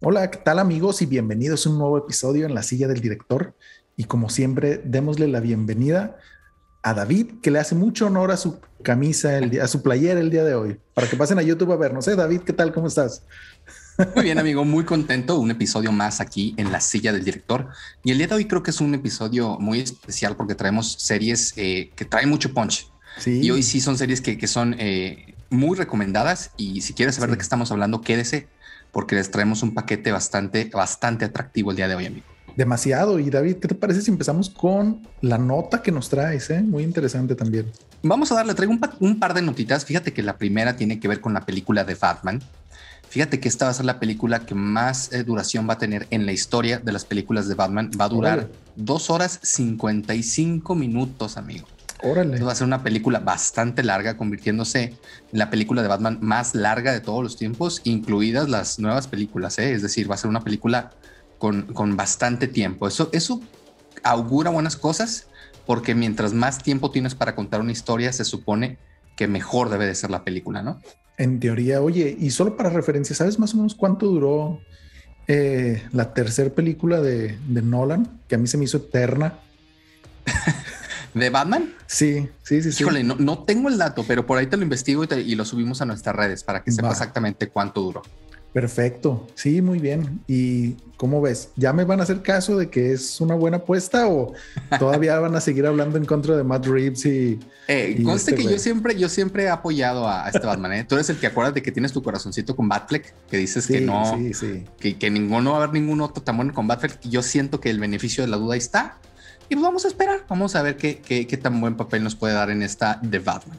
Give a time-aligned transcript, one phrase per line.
[0.00, 1.00] Hola, ¿qué tal amigos?
[1.00, 3.54] Y bienvenidos a un nuevo episodio en la silla del director.
[3.96, 6.18] Y como siempre, démosle la bienvenida
[6.82, 10.20] a David, que le hace mucho honor a su camisa, el día, a su playera
[10.20, 12.06] el día de hoy, para que pasen a YouTube a vernos.
[12.08, 12.14] ¿eh?
[12.14, 12.74] David, ¿qué tal?
[12.74, 13.22] ¿Cómo estás?
[14.14, 15.38] Muy bien, amigo, muy contento.
[15.38, 17.68] Un episodio más aquí en la silla del director.
[18.04, 21.54] Y el día de hoy creo que es un episodio muy especial porque traemos series
[21.56, 22.86] eh, que traen mucho punch.
[23.18, 23.40] Sí.
[23.42, 26.50] Y hoy sí son series que, que son eh, muy recomendadas.
[26.58, 28.46] Y si quieres saber de qué estamos hablando, quédese
[28.96, 32.24] porque les traemos un paquete bastante, bastante atractivo el día de hoy, amigo.
[32.56, 33.18] Demasiado.
[33.18, 36.48] Y David, ¿qué te parece si empezamos con la nota que nos traes?
[36.48, 36.62] Eh?
[36.62, 37.70] Muy interesante también.
[38.02, 39.84] Vamos a darle, traigo un, un par de notitas.
[39.84, 42.40] Fíjate que la primera tiene que ver con la película de Batman.
[43.10, 46.06] Fíjate que esta va a ser la película que más eh, duración va a tener
[46.08, 47.90] en la historia de las películas de Batman.
[48.00, 51.66] Va a durar dos horas 55 minutos, amigo.
[52.02, 52.40] Órale.
[52.40, 56.92] va a ser una película bastante larga, convirtiéndose en la película de Batman más larga
[56.92, 59.58] de todos los tiempos, incluidas las nuevas películas.
[59.58, 59.72] ¿eh?
[59.72, 60.90] Es decir, va a ser una película
[61.38, 62.86] con, con bastante tiempo.
[62.86, 63.40] Eso, eso
[64.02, 65.26] augura buenas cosas,
[65.64, 68.78] porque mientras más tiempo tienes para contar una historia, se supone
[69.16, 70.80] que mejor debe de ser la película, ¿no?
[71.18, 74.60] En teoría, oye, y solo para referencia, ¿sabes más o menos cuánto duró
[75.26, 78.20] eh, la tercera película de, de, Nolan?
[78.28, 79.38] Que a mí se me hizo eterna.
[81.16, 81.72] ¿De Batman?
[81.86, 82.82] Sí, sí, sí.
[82.82, 85.34] Híjole, no, no, tengo el dato, pero por ahí te lo investigo y, te, y
[85.34, 88.02] lo subimos a nuestras redes para que sepa exactamente cuánto duró.
[88.52, 90.20] Perfecto, sí, muy bien.
[90.28, 91.50] ¿Y cómo ves?
[91.56, 94.34] ¿Ya me van a hacer caso de que es una buena apuesta o
[94.78, 97.40] todavía van a seguir hablando en contra de Matt Reeves y...
[97.66, 100.74] Eh, conste este que yo siempre, yo siempre he apoyado a, este Batman.
[100.74, 100.84] ¿eh?
[100.84, 103.80] Tú eres el que acuerdas de que tienes tu corazoncito con Batfleck, que dices que
[103.80, 104.64] no, sí, sí.
[104.78, 107.00] Que, que ninguno va a haber ningún otro tan bueno con Batfleck.
[107.08, 108.98] Yo siento que el beneficio de la duda está
[109.48, 112.16] y pues vamos a esperar, vamos a ver qué, qué, qué, tan buen papel nos
[112.16, 113.58] puede dar en esta The Batman.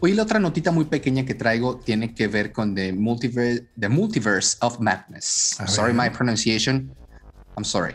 [0.00, 3.88] Hoy la otra notita muy pequeña que traigo tiene que ver con The Multiverse, the
[3.88, 5.58] multiverse of Madness.
[5.66, 6.92] Sorry my pronunciation,
[7.56, 7.94] I'm sorry.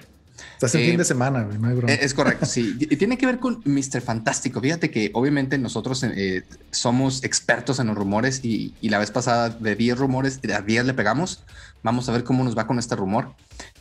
[0.54, 1.94] Estás en eh, fin de semana, no hay broma.
[1.94, 2.78] Es correcto, sí.
[2.80, 4.00] Y tiene que ver con Mr.
[4.02, 4.62] Fantástico.
[4.62, 9.50] Fíjate que obviamente nosotros eh, somos expertos en los rumores y, y, la vez pasada
[9.50, 11.44] de 10 rumores, a 10 le pegamos.
[11.82, 13.36] Vamos a ver cómo nos va con este rumor.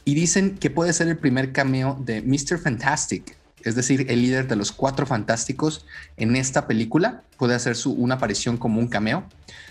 [0.04, 2.58] Y dicen que puede ser el primer cameo de Mr.
[2.58, 5.86] Fantastic es decir, el líder de los cuatro fantásticos
[6.16, 9.24] en esta película, puede hacer su, una aparición como un cameo.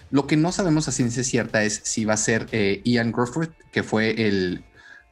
[0.10, 3.50] Lo que no sabemos a ciencia cierta es si va a ser eh, Ian Gruffudd,
[3.72, 4.64] que fue el,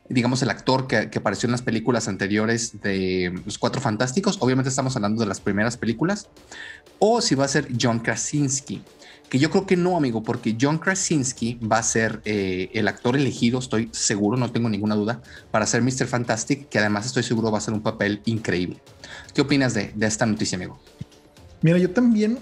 [0.10, 4.38] digamos, el actor que, apareció en las películas anteriores de Los Cuatro Fantásticos.
[4.42, 6.28] Obviamente estamos hablando de las primeras películas.
[6.98, 8.84] O si va a ser John Krasinski,
[9.30, 13.16] que yo creo que no, amigo, porque John Krasinski va a ser eh, el actor
[13.16, 16.08] elegido, estoy seguro, no tengo ninguna duda, para ser Mr.
[16.08, 18.82] Fantastic, que además estoy seguro va a ser un papel increíble.
[19.34, 20.80] ¿Qué opinas de, de esta noticia, amigo?
[21.62, 22.40] Mira, yo también,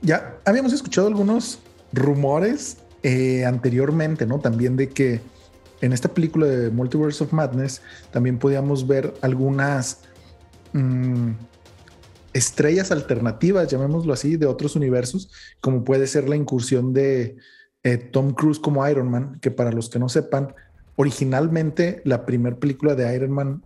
[0.00, 1.58] ya habíamos escuchado algunos
[1.92, 4.38] rumores eh, anteriormente, ¿no?
[4.38, 5.20] También de que
[5.82, 10.00] en esta película de Multiverse of Madness también podíamos ver algunas...
[10.72, 11.32] Mmm,
[12.38, 17.36] estrellas alternativas, llamémoslo así, de otros universos, como puede ser la incursión de
[17.82, 20.54] eh, Tom Cruise como Iron Man, que para los que no sepan,
[20.96, 23.62] originalmente la primera película de Iron Man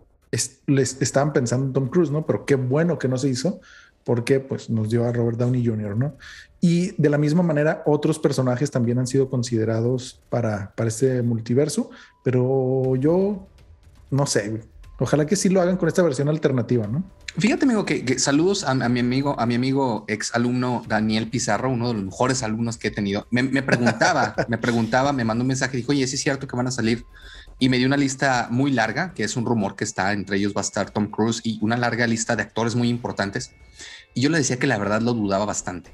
[0.65, 2.25] les estaban pensando en Tom Cruise, ¿no?
[2.25, 3.61] Pero qué bueno que no se hizo,
[4.03, 6.17] porque pues nos dio a Robert Downey Jr., ¿no?
[6.59, 11.89] Y de la misma manera, otros personajes también han sido considerados para, para este multiverso,
[12.23, 13.47] pero yo
[14.09, 14.61] no sé,
[14.99, 17.03] ojalá que sí lo hagan con esta versión alternativa, ¿no?
[17.35, 21.87] Fíjate, amigo, que, saludos a, mi amigo, a mi amigo ex alumno Daniel Pizarro, uno
[21.87, 23.25] de los mejores alumnos que he tenido.
[23.31, 26.71] Me, preguntaba, me preguntaba, me mandó un mensaje, dijo, oye, ¿es cierto que van a
[26.71, 27.05] salir?
[27.57, 30.53] Y me dio una lista muy larga, que es un rumor que está, entre ellos
[30.55, 33.51] va a estar Tom Cruise y una larga lista de actores muy importantes.
[34.13, 35.91] Y yo le decía que la verdad lo dudaba bastante.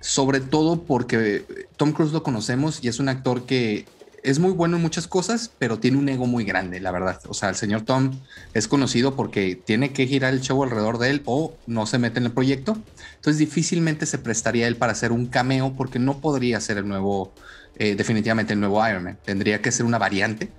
[0.00, 3.86] Sobre todo porque Tom Cruise lo conocemos y es un actor que
[4.26, 7.20] es muy bueno en muchas cosas, pero tiene un ego muy grande, la verdad.
[7.28, 8.10] O sea, el señor Tom
[8.54, 12.18] es conocido porque tiene que girar el show alrededor de él o no se mete
[12.18, 12.76] en el proyecto.
[13.14, 17.32] Entonces difícilmente se prestaría él para hacer un cameo porque no podría ser el nuevo,
[17.76, 19.18] eh, definitivamente el nuevo Iron Man.
[19.24, 20.50] Tendría que ser una variante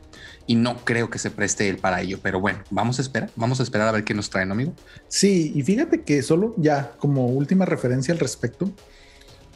[0.45, 2.19] y no creo que se preste él para ello.
[2.23, 4.73] Pero bueno, vamos a esperar, vamos a esperar a ver qué nos traen, amigo.
[5.09, 8.71] Sí, y fíjate que solo ya como última referencia al respecto,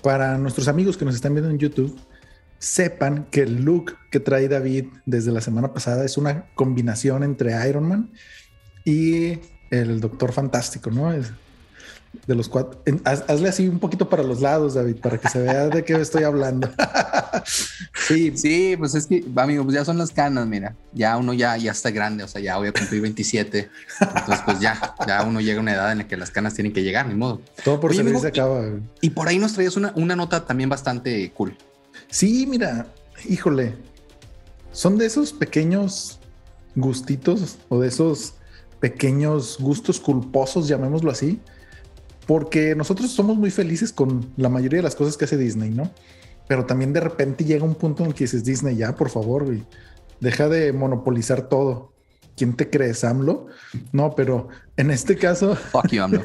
[0.04, 1.98] para nuestros amigos que nos están viendo en YouTube,
[2.62, 7.68] sepan que el look que trae David desde la semana pasada es una combinación entre
[7.68, 8.12] Iron Man
[8.86, 9.40] y
[9.72, 11.12] el Doctor Fantástico, ¿no?
[11.12, 11.32] Es
[12.28, 12.84] de los cuatro.
[13.04, 16.22] hazle así un poquito para los lados, David, para que se vea de qué estoy
[16.22, 16.70] hablando.
[18.08, 21.58] sí, sí, pues es que, amigo, pues ya son las canas, mira, ya uno ya,
[21.58, 23.70] ya está grande, o sea, ya voy a cumplir 27.
[24.02, 26.74] Entonces, pues ya, ya uno llega a una edad en la que las canas tienen
[26.74, 27.42] que llegar, ni modo.
[27.64, 28.62] Todo por Oye, se acaba.
[29.02, 31.58] Y por ahí nos traías una, una nota también bastante cool.
[32.12, 32.88] Sí, mira,
[33.28, 33.74] híjole.
[34.74, 36.20] son de esos pequeños
[36.76, 38.36] gustitos o de esos
[38.80, 41.40] pequeños gustos culposos, llamémoslo así,
[42.28, 45.90] porque nosotros somos muy felices con la mayoría de las cosas que hace Disney, ¿no?
[46.48, 49.48] Pero también de repente llega un punto en el que dices, Disney, ya, por favor,
[50.20, 51.94] deja de monopolizar todo.
[52.36, 53.48] ¿Quién te crees, AMLO?
[53.92, 55.56] No, pero en este caso...
[55.72, 56.24] Fuck you, AMLO.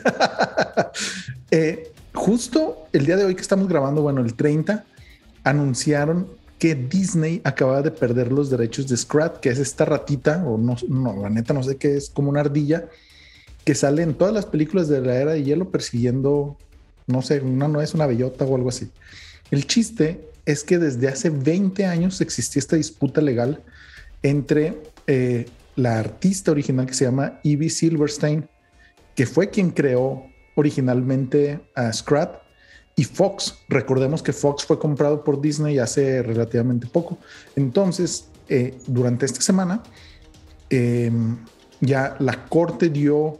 [1.50, 4.84] eh, justo el día de hoy que estamos grabando, bueno, el 30,
[5.46, 6.26] anunciaron
[6.58, 10.76] que Disney acababa de perder los derechos de Scrat, que es esta ratita, o no,
[10.88, 12.88] no, la neta no sé qué es, como una ardilla,
[13.64, 16.56] que sale en todas las películas de la era de hielo persiguiendo,
[17.06, 18.90] no sé, una no es una bellota o algo así.
[19.52, 23.62] El chiste es que desde hace 20 años existía esta disputa legal
[24.22, 25.46] entre eh,
[25.76, 28.48] la artista original que se llama Evie Silverstein,
[29.14, 30.24] que fue quien creó
[30.56, 32.45] originalmente a Scrat,
[32.96, 33.58] y Fox.
[33.68, 37.18] Recordemos que Fox fue comprado por Disney hace relativamente poco.
[37.54, 39.82] Entonces, eh, durante esta semana,
[40.70, 41.36] em,
[41.80, 43.38] ya la corte dio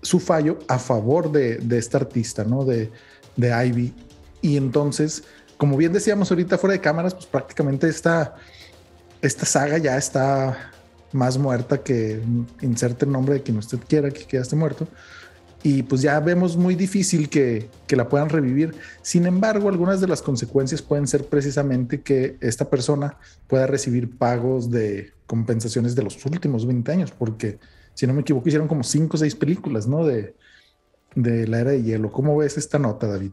[0.00, 2.64] su fallo a favor de, esta artista, ¿no?
[2.64, 2.90] De,
[3.36, 3.92] de Ivy.
[4.40, 5.22] Y entonces,
[5.58, 8.36] como bien decíamos ahorita fuera de cámaras, pues prácticamente esta,
[9.20, 10.72] esta saga ya está
[11.12, 12.22] más muerta que
[12.62, 14.88] inserte el nombre de quien usted quiera que quedaste muerto
[15.62, 18.74] y pues ya vemos muy difícil que, la puedan revivir.
[19.02, 23.18] Sin embargo, algunas de las consecuencias pueden ser precisamente que esta persona
[23.48, 27.58] pueda recibir pagos de compensaciones de los últimos 20 años, porque
[27.92, 30.06] si no me equivoco, hicieron como 5 o 6 películas, ¿no?
[30.06, 30.34] De,
[31.14, 32.10] de la era de hielo.
[32.10, 33.32] ¿Cómo ves esta nota, David?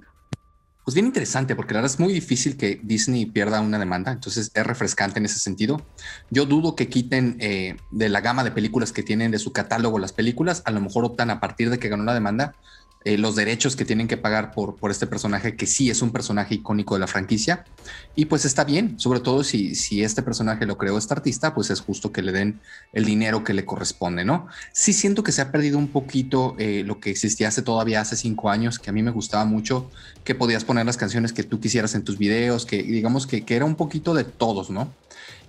[0.90, 4.50] Pues bien interesante, porque la verdad es muy difícil que Disney pierda una demanda, entonces
[4.52, 5.86] es refrescante en ese sentido.
[6.32, 10.00] Yo dudo que quiten eh, de la gama de películas que tienen de su catálogo
[10.00, 12.56] las películas, a lo mejor optan a partir de que ganó la demanda,
[13.06, 16.12] eh, los derechos que tienen que pagar por, por este personaje, que sí es un
[16.12, 17.63] personaje icónico de la franquicia.
[18.16, 21.69] Y pues está bien, sobre todo si, si este personaje lo creó este artista, pues
[21.69, 22.60] es justo que le den
[22.92, 24.48] el dinero que le corresponde, ¿no?
[24.74, 28.18] Sí siento que se ha perdido un poquito eh, lo que existía hace todavía hace
[28.18, 29.90] cinco años, que a mí me gustaba mucho,
[30.25, 33.56] que podías poner las canciones que tú quisieras en tus videos, que digamos que, que
[33.56, 34.92] era un poquito de todos, ¿no?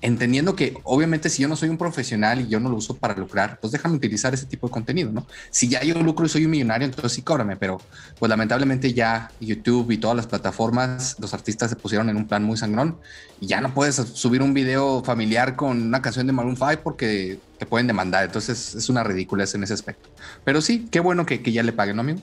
[0.02, 3.14] Entendiendo que obviamente si yo no soy un profesional y yo no lo uso para
[3.14, 5.26] lucrar, pues déjame utilizar ese tipo de contenido, ¿no?
[5.50, 7.81] Si ya yo lucro y soy un millonario, entonces sí cóbrame, pero
[8.19, 12.43] pues lamentablemente ya YouTube y todas las plataformas, los artistas se pusieron en un plan
[12.43, 12.99] muy sangrón
[13.41, 17.38] y ya no puedes subir un video familiar con una canción de Maroon 5 porque
[17.58, 20.08] te pueden demandar, entonces es una ridiculez en ese aspecto.
[20.44, 22.20] Pero sí, qué bueno que, que ya le paguen, ¿no, amigo?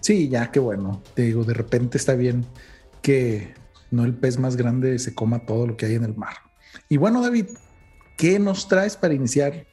[0.00, 1.02] Sí, ya qué bueno.
[1.14, 2.46] Te digo, de repente está bien
[3.02, 3.54] que
[3.90, 6.45] no el pez más grande se coma todo lo que hay en el mar.
[6.88, 7.46] Y bueno, David,
[8.16, 9.66] ¿qué nos traes para iniciar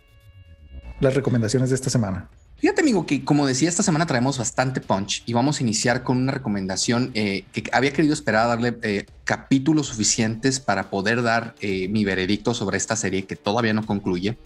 [1.00, 2.29] las recomendaciones de esta semana?
[2.63, 6.15] Fíjate, amigo, que como decía, esta semana traemos bastante punch y vamos a iniciar con
[6.17, 11.55] una recomendación eh, que había querido esperar a darle eh, capítulos suficientes para poder dar
[11.59, 14.38] eh, mi veredicto sobre esta serie que todavía no concluye.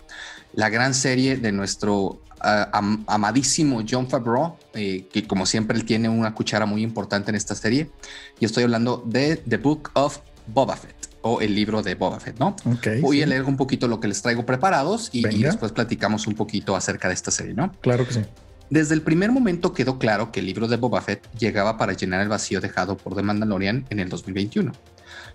[0.54, 6.66] La gran serie de nuestro amadísimo John Favreau, que como siempre él tiene una cuchara
[6.66, 7.92] muy importante en esta serie.
[8.40, 12.40] Y estoy hablando de The Book of Boba Fett o el libro de Boba Fett,
[12.40, 12.56] ¿no?
[13.02, 16.76] Voy a leer un poquito lo que les traigo preparados y, después platicamos un poquito
[16.76, 17.72] acerca de esta serie, ¿no?
[17.82, 18.22] Claro que sí.
[18.70, 22.22] Desde el primer momento quedó claro que el libro de Boba Fett llegaba para llenar
[22.22, 24.74] el vacío dejado por The Mandalorian en el 2021.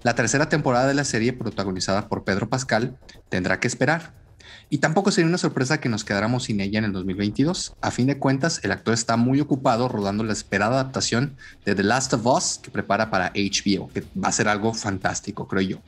[0.02, 2.98] La tercera temporada de la serie, protagonizada por Pedro Pascal,
[3.30, 4.12] tendrá que esperar,
[4.72, 7.74] y tampoco sería una sorpresa que nos quedáramos sin ella en el 2022.
[7.82, 11.36] A fin de cuentas, el actor está muy ocupado rodando la esperada adaptación
[11.66, 15.46] de The Last of Us que prepara para HBO, que va a ser algo fantástico,
[15.46, 15.78] creo yo.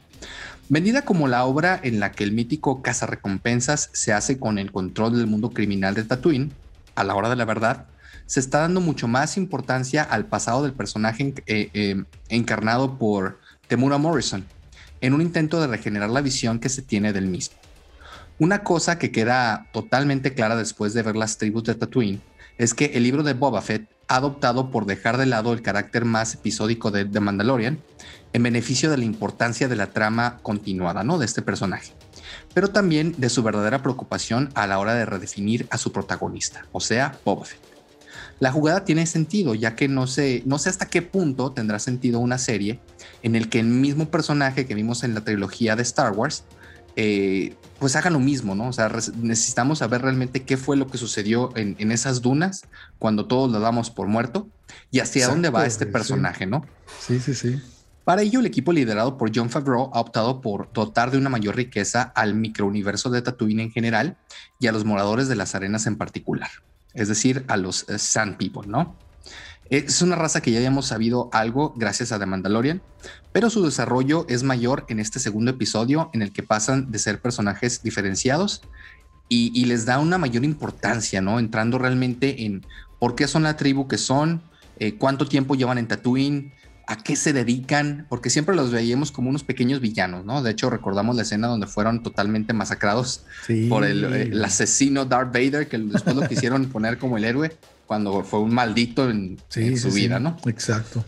[0.69, 5.17] Vendida como la obra en la que el mítico cazarrecompensas se hace con el control
[5.17, 6.53] del mundo criminal de Tatooine,
[6.95, 7.87] a la hora de la verdad,
[8.27, 13.97] se está dando mucho más importancia al pasado del personaje eh, eh, encarnado por Temura
[13.97, 14.45] Morrison,
[15.01, 17.64] en un intento de regenerar la visión que se tiene del mismo.
[18.39, 22.21] Una cosa que queda totalmente clara después de ver las tribus de Tatooine
[22.59, 26.05] es que el libro de Boba Fett ha adoptado por dejar de lado el carácter
[26.05, 27.79] más episódico de The Mandalorian
[28.33, 31.19] en beneficio de la importancia de la trama continuada, ¿no?
[31.19, 31.93] De este personaje,
[32.55, 36.81] pero también de su verdadera preocupación a la hora de redefinir a su protagonista, o
[36.81, 37.61] sea, Boba Fett.
[38.41, 42.19] La jugada tiene sentido, ya que no sé, no sé hasta qué punto tendrá sentido
[42.19, 42.81] una serie
[43.23, 46.43] en el que el mismo personaje que vimos en la trilogía de Star Wars
[46.97, 48.69] eh, pues hagan lo mismo, ¿no?
[48.69, 52.63] O sea, necesitamos saber realmente qué fue lo que sucedió en, esas dunas
[52.99, 54.49] cuando todos lo damos por muerto
[54.91, 56.65] y hacia dónde va este personaje, ¿no?
[57.01, 57.61] Sí, sí, sí.
[58.05, 61.57] Para ello, el equipo liderado por John Favreau ha optado por dotar de una mayor
[61.57, 64.19] riqueza al microuniverso de Tatooine en general
[64.61, 66.51] y a los moradores de las arenas en particular,
[66.93, 68.97] es decir, a los eh, Sand People, ¿no?
[69.79, 72.81] Es una raza que ya habíamos sabido algo gracias a The Mandalorian,
[73.33, 77.21] pero su desarrollo es mayor en este segundo episodio en el que pasan de ser
[77.21, 78.63] personajes diferenciados
[79.29, 81.41] y, les da una mayor importancia, ¿no?
[81.41, 82.65] Entrando realmente en
[83.01, 84.43] por qué son la tribu que son,
[84.79, 86.53] eh, cuánto tiempo llevan en Tatooine,
[86.87, 90.41] a qué se dedican, porque siempre los veíamos como unos pequeños villanos, ¿no?
[90.41, 93.25] De hecho, recordamos la escena donde fueron totalmente masacrados
[93.69, 97.51] por el, asesino Darth Vader, que después lo quisieron poner como el héroe
[97.87, 100.37] cuando fue un maldito en, su vida, ¿no?
[100.47, 101.05] Exacto.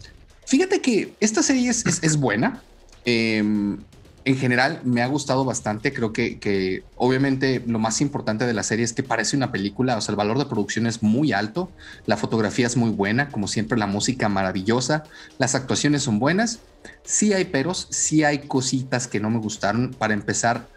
[0.47, 2.63] Fíjate que esta serie es, es, buena.
[3.05, 3.79] Em,
[4.25, 5.93] en general me ha gustado bastante.
[5.93, 9.97] Creo que, que, obviamente lo más importante de la serie es que parece una película.
[9.97, 11.71] O sea, el valor de producción es muy alto.
[12.07, 13.29] La fotografía es muy buena.
[13.29, 15.05] Como siempre, la música maravillosa.
[15.39, 16.61] Las actuaciones son buenas.
[17.03, 19.95] Sí hay peros, sí hay cositas que no me gustaron.
[19.99, 20.69] Para empezar,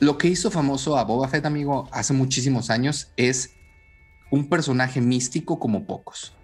[0.00, 3.53] lo que hizo famoso a Boba Fett, amigo, hace muchísimos años es
[4.30, 6.34] un personaje místico como pocos.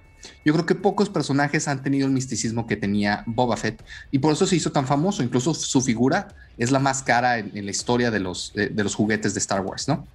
[0.44, 4.32] Yo creo que pocos personajes han tenido el misticismo que tenía Boba Fett y por
[4.32, 5.22] eso se hizo tan famoso.
[5.22, 9.34] Incluso su figura es la más cara en, la historia de los, de, los juguetes
[9.34, 10.06] de Star Wars, ¿no?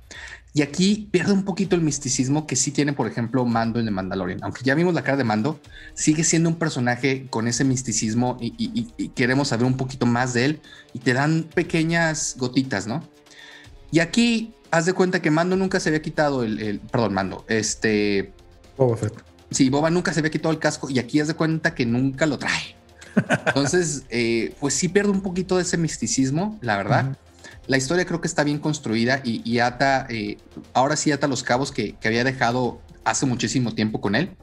[0.53, 3.91] Y aquí pierde un poquito el misticismo que sí tiene, por ejemplo, Mando en The
[3.91, 4.39] Mandalorian.
[4.41, 5.59] Aunque ya vimos la cara de Mando,
[5.95, 10.61] sigue siendo un personaje con ese misticismo y, queremos saber un poquito más de él
[10.93, 13.03] y te dan pequeñas gotitas, ¿no?
[13.91, 17.45] Y aquí haz de cuenta que Mando nunca se había quitado el, el perdón, Mando,
[17.47, 18.33] este...
[18.77, 19.13] Boba Fett
[19.51, 22.25] Sí, Boba nunca se había quitado el casco y aquí es de cuenta que nunca
[22.25, 22.75] lo trae.
[23.45, 27.17] Entonces, eh, pues sí pierde un poquito de ese misticismo, la verdad.
[27.67, 30.37] La historia creo que está bien construida y, ata, eh,
[30.73, 34.35] ahora sí ata los cabos que, había dejado hace muchísimo tiempo con él.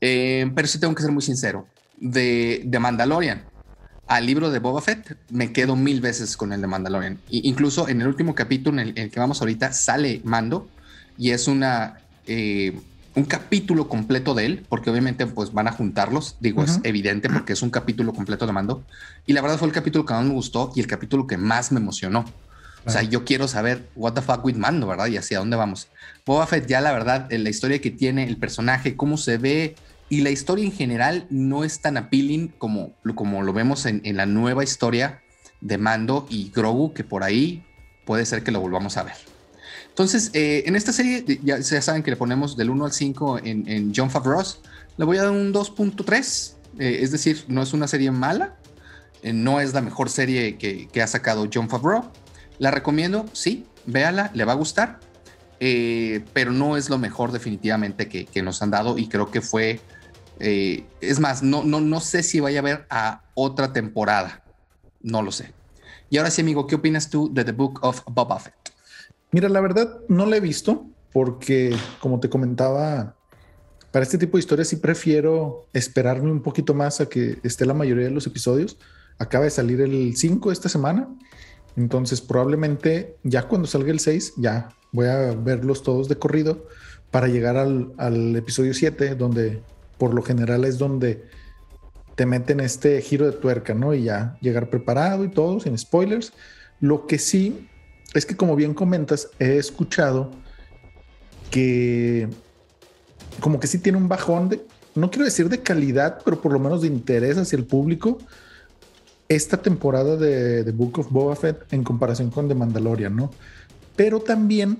[0.00, 1.66] Eh, pero sí tengo que ser muy sincero.
[1.96, 3.44] De, de, Mandalorian
[4.08, 7.18] al libro de Boba Fett, me quedo mil veces con el de Mandalorian.
[7.30, 10.68] incluso en el último capítulo en el, que vamos ahorita sale Mando
[11.16, 11.98] y es una
[13.18, 17.52] un capítulo completo de él, porque obviamente pues van a juntarlos, digo, es evidente porque
[17.52, 18.84] es un capítulo completo de mando.
[19.26, 21.72] Y la verdad fue el capítulo que más me gustó y el capítulo que más
[21.72, 22.24] me emocionó.
[22.86, 25.08] O sea, yo quiero saber what the fuck with Mando, ¿verdad?
[25.08, 25.88] Y hacia dónde vamos.
[26.24, 29.74] Boba Fett ya la verdad, la historia que tiene, el personaje, cómo se ve
[30.08, 34.16] y la historia en general no es tan appealing como, como lo vemos en, en
[34.16, 35.22] la nueva historia
[35.60, 37.64] de Mando y Grogu, que por ahí
[38.04, 39.14] puede ser que lo volvamos a ver.
[39.98, 43.92] Entonces, eh, en esta serie, ya, saben que le ponemos del 1 al 5 en,
[43.92, 44.44] John Favreau.
[44.96, 46.54] Le voy a dar un 2.3.
[46.78, 48.54] Eh, es decir, no es una serie mala.
[49.24, 52.12] Eh, no es la mejor serie que, ha sacado John Favreau.
[52.60, 55.00] La recomiendo, sí, véala, le va a gustar.
[55.58, 59.80] pero no es lo mejor definitivamente que, nos han dado y creo que fue...
[60.38, 64.44] es más, no, no, no sé si vaya a haber a otra temporada.
[65.00, 65.52] No lo sé.
[66.10, 68.54] Y ahora sí, amigo, ¿qué opinas tú de The Book of Boba Fett?
[69.30, 73.14] Mira, la verdad no la he visto porque, como te comentaba,
[73.90, 77.74] para este tipo de historias sí prefiero esperarme un poquito más a que esté la
[77.74, 78.78] mayoría de los episodios.
[79.18, 81.08] Acaba de salir el 5 esta semana,
[81.76, 86.66] entonces probablemente ya cuando salga el 6 ya voy a verlos todos de corrido
[87.10, 89.62] para llegar al, al episodio 7, donde
[89.98, 91.24] por lo general es donde
[92.14, 93.94] te meten este giro de tuerca, ¿no?
[93.94, 96.32] Y ya llegar preparado y todo, sin spoilers.
[96.80, 97.68] Lo que sí
[98.14, 100.30] es que como bien comentas, he escuchado
[101.50, 102.28] que
[103.40, 104.64] como que sí tiene un bajón de,
[104.94, 108.18] no quiero decir de calidad, pero por lo menos de interés hacia el público
[109.28, 113.30] esta temporada de The Book of Boba Fett en comparación con The Mandalorian, ¿no?
[113.94, 114.78] Pero también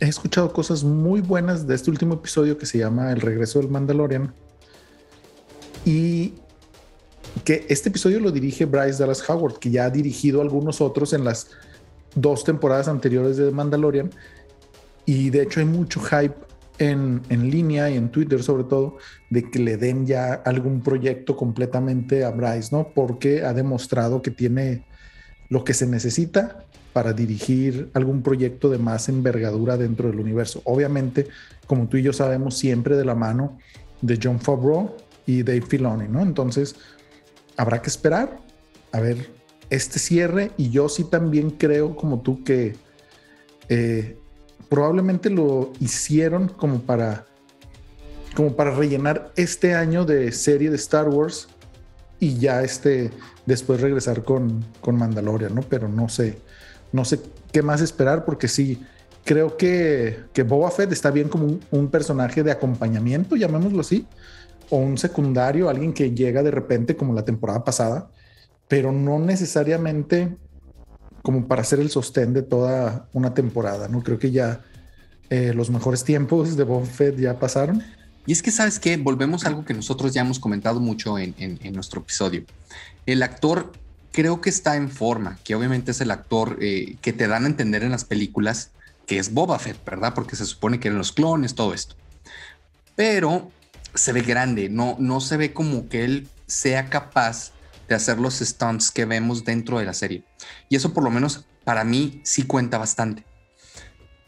[0.00, 3.68] he escuchado cosas muy buenas de este último episodio que se llama El regreso del
[3.68, 4.32] Mandalorian
[5.84, 6.34] y
[7.44, 11.24] que este episodio lo dirige Bryce Dallas Howard, que ya ha dirigido algunos otros en
[11.24, 11.48] las
[12.14, 14.10] dos temporadas anteriores de Mandalorian.
[15.04, 16.34] Y de hecho hay mucho hype
[16.78, 18.96] en, en, línea y en Twitter sobre todo
[19.28, 22.88] de que le den ya algún proyecto completamente a Bryce, ¿no?
[22.94, 24.84] Porque ha demostrado que tiene
[25.50, 30.60] lo que se necesita para dirigir algún proyecto de más envergadura dentro del universo.
[30.64, 31.28] Obviamente,
[31.66, 33.58] como tú y yo sabemos, siempre de la mano
[34.02, 36.22] de John Favreau y Dave Filoni, ¿no?
[36.22, 36.76] Entonces,
[37.56, 38.38] habrá que esperar
[38.92, 39.30] a ver
[39.68, 42.74] este cierre y yo sí también creo como tú que
[43.68, 44.16] eh,
[44.68, 47.26] probablemente lo hicieron como para
[48.34, 51.48] como para rellenar este año de serie de Star Wars
[52.20, 53.10] y ya este
[53.46, 55.62] después regresar con, con Mandalorian, ¿no?
[55.62, 56.38] Pero no sé,
[56.92, 57.20] no sé
[57.52, 58.82] qué más esperar porque sí,
[59.24, 64.06] creo que, que Boba Fett está bien como un, personaje de acompañamiento, llamémoslo así,
[64.70, 68.08] o un secundario, alguien que llega de repente como la temporada pasada
[68.70, 70.36] pero no necesariamente
[71.22, 74.00] como para hacer el sostén de toda una temporada, ¿no?
[74.00, 74.60] Creo que ya
[75.28, 77.82] eh, los mejores tiempos de Boba Fett ya pasaron.
[78.26, 78.96] Y es que, ¿sabes qué?
[78.96, 81.34] Volvemos a algo que nosotros ya hemos comentado mucho en,
[81.72, 82.44] nuestro episodio.
[83.06, 83.72] El actor
[84.12, 87.48] creo que está en forma, que obviamente es el actor eh, que te dan a
[87.48, 88.70] entender en las películas
[89.06, 90.14] que es Boba Fett, ¿verdad?
[90.14, 91.96] Porque se supone que eran los clones, todo esto.
[92.94, 93.50] Pero
[93.94, 97.52] se ve grande, no, no se ve como que él sea capaz
[97.88, 100.24] de hacer los stunts que vemos dentro de la serie.
[100.68, 103.24] Y eso por lo menos para mí sí cuenta bastante.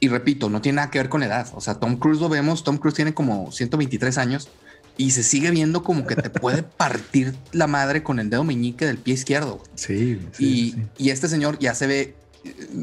[0.00, 1.46] Y repito, no tiene nada que ver con edad.
[1.54, 4.48] O sea, Tom Cruise lo vemos, Tom Cruise tiene como 123 años
[4.96, 8.86] y se sigue viendo como que te puede partir la madre con el dedo meñique
[8.86, 9.62] del pie izquierdo.
[9.74, 10.20] Sí.
[10.38, 12.14] y, y, este señor ya se ve,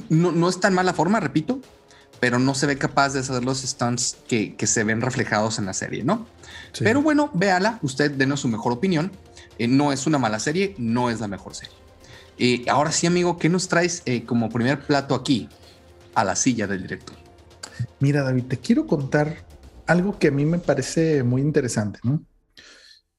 [0.09, 1.61] no, no es tan mala forma, repito,
[2.19, 5.65] pero no se ve capaz de hacer los stunts que, que se ven reflejados en
[5.65, 6.27] la serie, ¿no?
[6.79, 9.11] Pero bueno, véala, usted denos su mejor opinión.
[9.57, 11.75] Eh, no es una mala serie, no es la mejor serie.
[12.37, 15.49] Eh, ahora sí, amigo, ¿qué nos traes eh, como primer plato aquí
[16.15, 17.17] a la silla del director?
[17.99, 19.45] Mira, David, te quiero contar
[19.89, 21.99] algo que a mí me parece muy interesante.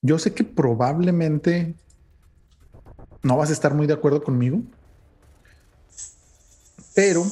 [0.02, 1.74] Yo sé que probablemente
[3.22, 4.62] no vas a estar muy de acuerdo conmigo,
[6.94, 7.26] pero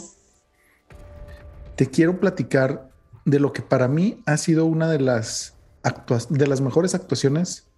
[1.76, 2.90] te quiero platicar
[3.25, 5.54] de lo que para mí ha sido una de las,
[6.30, 7.68] de las mejores actuaciones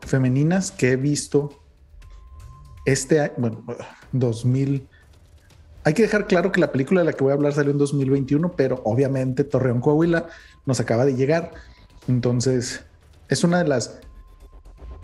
[0.00, 1.62] femeninas que he visto
[2.86, 3.64] este año, bueno,
[4.10, 4.88] 2000.
[5.84, 7.78] Hay que dejar claro que la película de la que voy a hablar salió en
[7.78, 10.26] 2021, pero obviamente Torreón Coahuila
[10.66, 11.52] nos acaba de llegar.
[12.06, 12.82] Entonces,
[13.28, 14.00] es una de las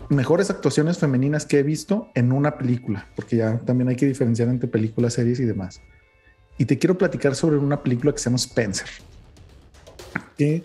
[0.09, 4.49] mejores actuaciones femeninas que he visto en una película, porque ya también hay que diferenciar
[4.49, 5.81] entre películas, series y demás
[6.57, 8.87] y te quiero platicar sobre una película que se llama Spencer,
[10.37, 10.63] que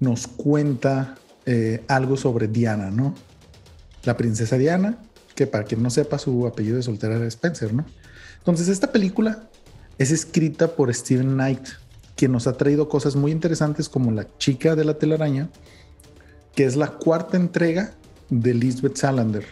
[0.00, 3.14] nos cuenta eh, algo sobre Diana, ¿no?
[4.04, 4.98] La princesa Diana,
[5.34, 7.86] que para quien no sepa su apellido de soltera era Spencer, ¿no?
[8.44, 9.48] Entonces esta película
[9.98, 11.66] es escrita por Steven Knight,
[12.16, 15.48] quien nos ha traído cosas muy interesantes como La chica de la telaraña,
[16.54, 17.94] que es la cuarta entrega
[18.30, 19.46] de Lisbeth Salander,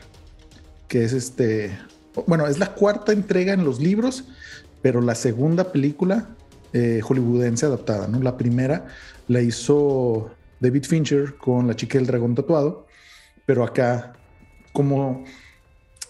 [0.89, 1.79] que es este,
[2.27, 4.25] bueno, es la cuarta entrega en los libros
[4.83, 6.29] pero la segunda película
[6.73, 8.21] eh, hollywoodense adaptada, ¿no?
[8.21, 8.89] La primera
[9.29, 12.87] la hizo David Fincher con La chica del dragón tatuado,
[13.47, 14.15] pero acá
[14.73, 15.25] como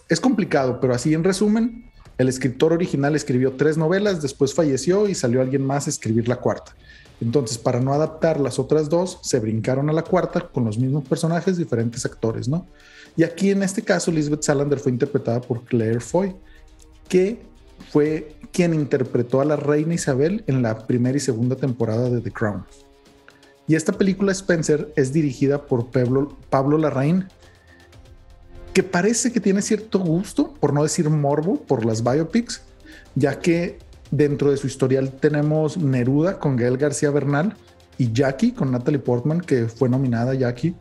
[0.09, 1.91] es complicado, pero así en resumen,
[2.23, 6.37] el escritor original escribió tres novelas, después falleció y salió alguien más a escribir la
[6.37, 6.75] cuarta.
[7.21, 11.07] Entonces, para no adaptar las otras dos, se brincaron a la cuarta con los mismos
[11.07, 12.67] personajes, diferentes actores, ¿no?
[13.15, 16.35] Y aquí en este caso, Lisbeth Salander fue interpretada por Claire Foy,
[17.07, 17.41] que
[17.91, 22.31] fue quien interpretó a la reina Isabel en la primera y segunda temporada de The
[22.31, 22.65] Crown.
[23.67, 27.27] Y esta película Spencer es dirigida por Pablo, Pablo Larraín,
[28.73, 32.61] que parece que tiene cierto gusto, por no decir morbo, por las biopics,
[33.15, 33.77] ya que
[34.09, 37.55] dentro de su historial tenemos Neruda con Gael García Bernal
[37.97, 40.75] y Jackie con Natalie Portman, que fue nominada Jackie.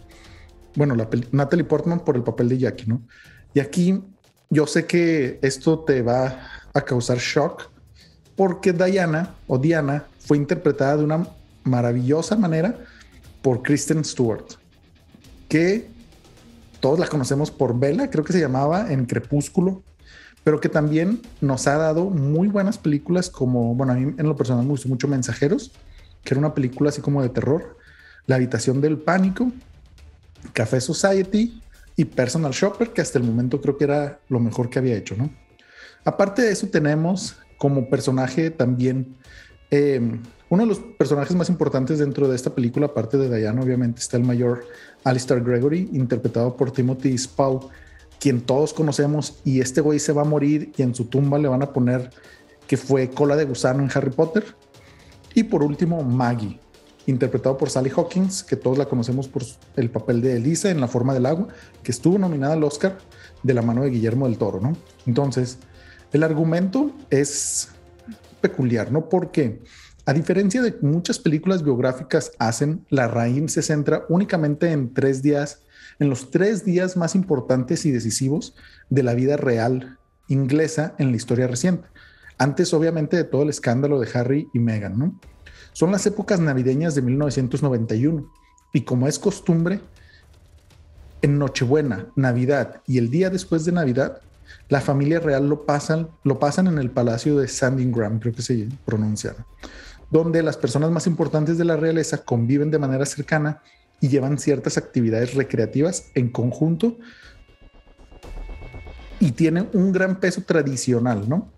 [0.74, 3.02] Bueno, la Natalie Portman por el papel de Jackie, ¿no?
[3.52, 4.02] Y aquí
[4.48, 7.70] yo sé que esto te va a causar shock
[8.36, 11.26] porque Diana o Diana fue interpretada de una
[11.64, 12.78] maravillosa manera
[13.42, 14.46] por Kristen Stewart,
[15.48, 15.91] que
[16.82, 19.84] todos la conocemos por Bella, creo que se llamaba en Crepúsculo,
[20.42, 24.34] pero que también nos ha dado muy buenas películas como, bueno, a mí en lo
[24.34, 25.70] personal me gustó mucho Mensajeros,
[26.24, 27.78] que era una película así como de terror,
[28.26, 29.52] La habitación del pánico,
[30.52, 31.62] Café Society
[31.96, 35.14] y Personal Shopper, que hasta el momento creo que era lo mejor que había hecho,
[35.16, 35.30] ¿no?
[36.04, 39.14] Aparte de eso, tenemos como personaje también
[39.72, 44.00] em, uno de los personajes más importantes dentro de esta película, aparte de Diana, obviamente
[44.00, 44.66] está el mayor
[45.02, 47.60] Alistair Gregory, interpretado por Timothy Spall,
[48.20, 51.48] quien todos conocemos, y este güey se va a morir y en su tumba le
[51.48, 52.10] van a poner
[52.66, 54.44] que fue cola de gusano en Harry Potter.
[55.34, 56.60] Y por último, Maggie,
[57.06, 59.42] interpretado por Sally Hawkins, que todos la conocemos por
[59.76, 61.48] el papel de Elisa en La forma del agua,
[61.82, 62.98] que estuvo nominada al Oscar
[63.42, 64.76] de la mano de Guillermo del Toro, ¿no?
[65.06, 65.58] Entonces,
[66.12, 67.71] el argumento es
[68.42, 69.08] peculiar, ¿no?
[69.08, 69.62] Porque
[70.04, 75.62] a diferencia de muchas películas biográficas hacen, la raíz se centra únicamente en tres días,
[75.98, 78.54] en los tres días más importantes y decisivos
[78.90, 81.88] de la vida real inglesa en la historia reciente.
[82.36, 85.20] Antes, obviamente, de todo el escándalo de Harry y Meghan, ¿no?
[85.72, 88.30] Son las épocas navideñas de 1991
[88.74, 89.80] y como es costumbre,
[91.22, 94.20] en Nochebuena, Navidad y el día después de Navidad,
[94.72, 98.70] la familia real lo pasan, lo pasan en el palacio de Sandringham, creo que se
[98.86, 99.36] pronuncia,
[100.10, 103.60] donde las personas más importantes de la realeza conviven de manera cercana
[104.00, 106.96] y llevan ciertas actividades recreativas en conjunto
[109.20, 111.52] y tienen un gran peso tradicional, ¿no?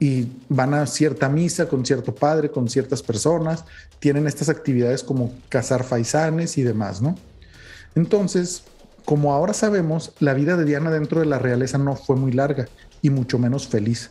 [0.00, 3.64] y van a cierta misa con cierto padre, con ciertas personas,
[4.00, 7.14] tienen estas actividades como cazar faisanes y demás, ¿no?
[7.94, 8.64] Entonces,
[9.06, 12.66] como ahora sabemos, la vida de Diana dentro de la realeza no fue muy larga
[13.02, 14.10] y mucho menos feliz.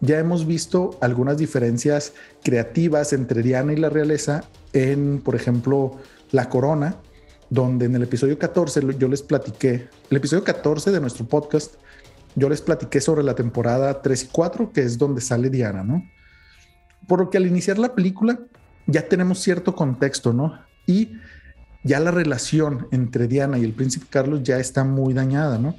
[0.00, 5.98] Ya hemos visto algunas diferencias creativas entre Diana y la realeza en, por ejemplo,
[6.30, 6.96] La Corona,
[7.48, 11.76] donde en el episodio 14 yo les platiqué, el episodio 14 de nuestro podcast,
[12.34, 16.02] yo les platiqué sobre la temporada 3 y 4, que es donde sale Diana, ¿no?
[17.08, 18.38] Por lo que al iniciar la película
[18.86, 20.58] ya tenemos cierto contexto, ¿no?
[20.86, 21.12] Y
[21.84, 25.76] ya la relación entre Diana y el príncipe Carlos ya está muy dañada, ¿no?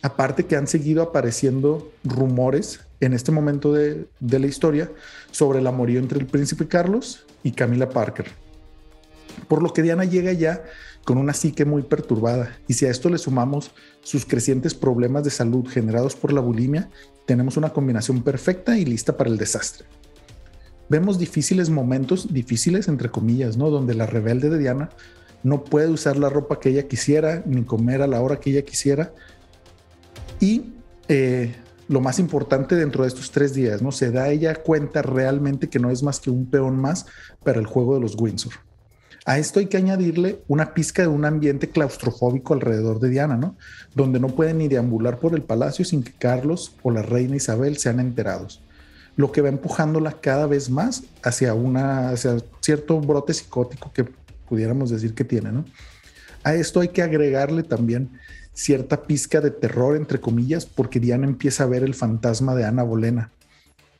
[0.00, 4.90] Aparte que han seguido apareciendo rumores en este momento de, de la historia
[5.32, 8.26] sobre el amorío entre el príncipe Carlos y Camila Parker.
[9.48, 10.62] Por lo que Diana llega ya
[11.04, 12.56] con una psique muy perturbada.
[12.68, 16.90] Y si a esto le sumamos sus crecientes problemas de salud generados por la bulimia,
[17.26, 19.86] tenemos una combinación perfecta y lista para el desastre.
[20.88, 23.70] Vemos difíciles momentos, difíciles entre comillas, ¿no?
[23.70, 24.90] Donde la rebelde de Diana
[25.42, 28.62] no puede usar la ropa que ella quisiera, ni comer a la hora que ella
[28.62, 29.12] quisiera.
[30.40, 30.74] Y
[31.08, 31.54] eh,
[31.88, 33.92] lo más importante dentro de estos tres días, ¿no?
[33.92, 37.06] Se da ella cuenta realmente que no es más que un peón más
[37.42, 38.52] para el juego de los Windsor.
[39.24, 43.56] A esto hay que añadirle una pizca de un ambiente claustrofóbico alrededor de Diana, ¿no?
[43.94, 47.78] Donde no pueden ni deambular por el palacio sin que Carlos o la reina Isabel
[47.78, 48.62] sean enterados.
[49.16, 54.06] Lo que va empujándola cada vez más hacia una, hacia cierto brote psicótico que
[54.48, 55.64] pudiéramos decir que tiene, ¿no?
[56.44, 58.10] A esto hay que agregarle también
[58.54, 62.82] cierta pizca de terror, entre comillas, porque Diana empieza a ver el fantasma de Ana
[62.82, 63.30] Bolena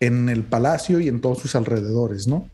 [0.00, 2.48] en el palacio y en todos sus alrededores, ¿no?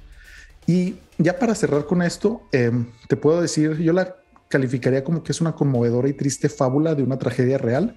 [0.66, 4.16] Y ya para cerrar con esto, em, te puedo decir, yo la
[4.48, 7.96] calificaría como que es una conmovedora y triste fábula de una tragedia real,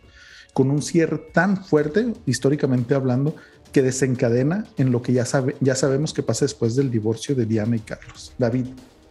[0.54, 3.36] con un cierre tan fuerte, históricamente hablando,
[3.72, 7.46] que desencadena en lo que ya, sabe, ya sabemos que pasa después del divorcio de
[7.46, 8.34] Diana y Carlos.
[8.38, 8.68] David,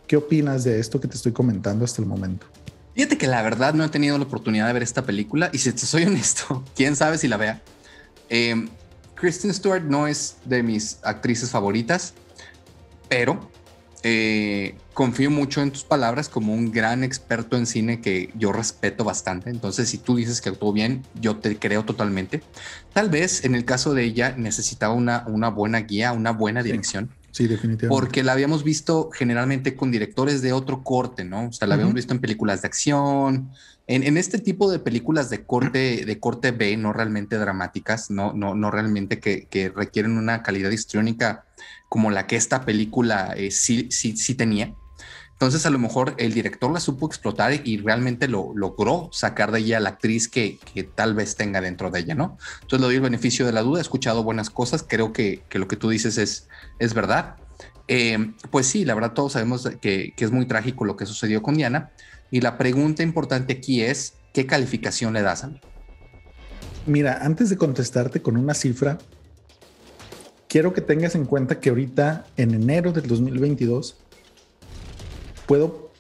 [0.07, 2.47] ¿qué opinas de esto que te estoy comentando hasta el momento?
[2.95, 5.73] Fíjate que la verdad no he tenido la oportunidad de ver esta película y si
[5.73, 7.63] te soy honesto, quién sabe si la vea.
[8.29, 8.69] Eh,
[9.15, 12.15] Kristen Stewart no es de mis actrices favoritas
[13.09, 13.51] pero
[14.03, 19.05] eh, confío mucho en tus palabras como un gran experto en cine que yo respeto
[19.05, 19.51] bastante.
[19.51, 22.43] Entonces, si tú dices que actuó bien, yo te creo totalmente.
[22.93, 27.11] Tal vez en el caso de ella necesitaba una, una buena guía, una buena dirección.
[27.37, 27.89] Sí, definitivamente.
[27.89, 31.49] Porque la habíamos visto generalmente con directores de otro corte, ¿no?
[31.49, 33.51] O sea, la habíamos visto en películas de acción,
[33.87, 38.55] en, este tipo de películas de corte, de corte B, no realmente dramáticas, no, no,
[38.55, 41.45] no realmente que, que requieren una calidad histriónica
[41.91, 44.75] como la que esta película eh, sí, sí, sí tenía.
[45.37, 49.59] Entonces a lo mejor el director la supo explotar y realmente lo logró sacar de
[49.59, 50.59] ella la actriz que,
[50.95, 52.39] tal vez tenga dentro de ella, ¿no?
[52.63, 55.59] Entonces le doy el beneficio de la duda, he escuchado buenas cosas, creo que, que
[55.59, 57.37] lo que tú dices es, es verdad.
[57.87, 61.43] Eh, pues sí, la verdad todos sabemos que, que, es muy trágico lo que sucedió
[61.43, 61.91] con Diana
[62.31, 65.61] y la pregunta importante aquí es, ¿qué calificación le das a mí?
[66.87, 68.97] Mira, antes de contestarte con una cifra,
[70.49, 73.99] quiero que tengas en cuenta que ahorita en enero del 2022
[75.47, 75.91] puedo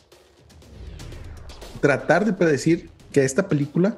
[1.80, 3.96] tratar de predecir que esta película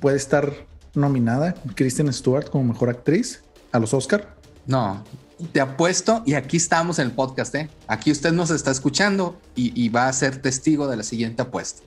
[0.00, 0.52] puede estar
[0.94, 4.36] nominada Kristen Stewart como mejor actriz a los Oscar.
[4.66, 5.04] No,
[5.52, 7.54] te apuesto y aquí estamos en el podcast.
[7.54, 7.70] ¿eh?
[7.86, 11.82] Aquí usted nos está escuchando y, y va a ser testigo de la siguiente apuesta.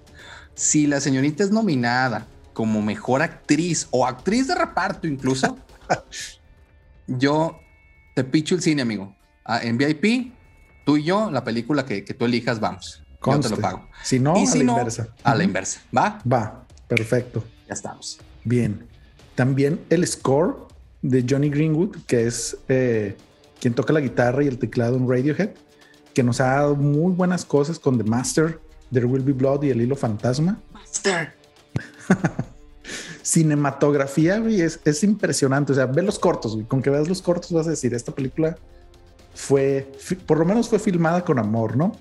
[0.55, 5.57] Si la señorita es nominada como mejor actriz o actriz de reparto incluso,
[7.07, 7.57] yo
[8.15, 9.15] te picho el cine, amigo.
[9.45, 10.33] Ah, en VIP,
[10.83, 13.03] tú y yo, la película que, tú elijas, vamos.
[13.25, 13.87] Yo te lo pago.
[14.03, 15.07] Si no, a la inversa.
[15.23, 15.81] A la inversa.
[15.95, 16.19] ¿Va?
[16.29, 16.65] Va.
[16.87, 17.43] Perfecto.
[17.67, 18.19] Ya estamos.
[18.43, 18.85] Bien.
[19.35, 20.57] También el score
[21.01, 23.15] de Johnny Greenwood, que es eh,
[23.59, 25.51] quien toca la guitarra y el teclado en Radiohead,
[26.13, 28.59] que nos ha dado muy buenas cosas con The Master,
[28.91, 30.59] There Will Be Blood y El Hilo Fantasma.
[30.71, 31.33] Master.
[33.23, 35.71] cinematografía, güey, es, es, impresionante.
[35.71, 36.67] O sea, ve los cortos, güey.
[36.67, 38.57] Con que veas los cortos vas a decir, esta película
[39.33, 39.91] fue,
[40.25, 41.93] por lo menos fue filmada con amor, ¿no?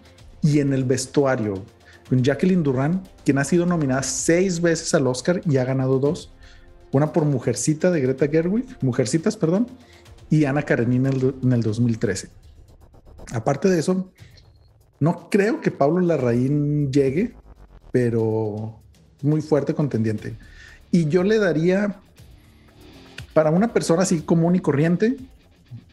[0.43, 1.65] Y en el vestuario,
[2.09, 6.33] con Jacqueline Duran, quien ha sido nominada seis veces al Oscar y ha ganado dos.
[6.93, 9.67] Una por Mujercita de Greta Gerwig, Mujercitas, perdón,
[10.29, 12.29] y Ana Karenina en el 2013.
[13.33, 14.11] Aparte de eso,
[15.01, 17.35] no creo que Pablo Larraín llegue,
[17.93, 18.81] pero
[19.23, 20.37] muy fuerte contendiente.
[20.91, 22.01] Y yo le daría,
[23.33, 25.17] para una persona así común y corriente,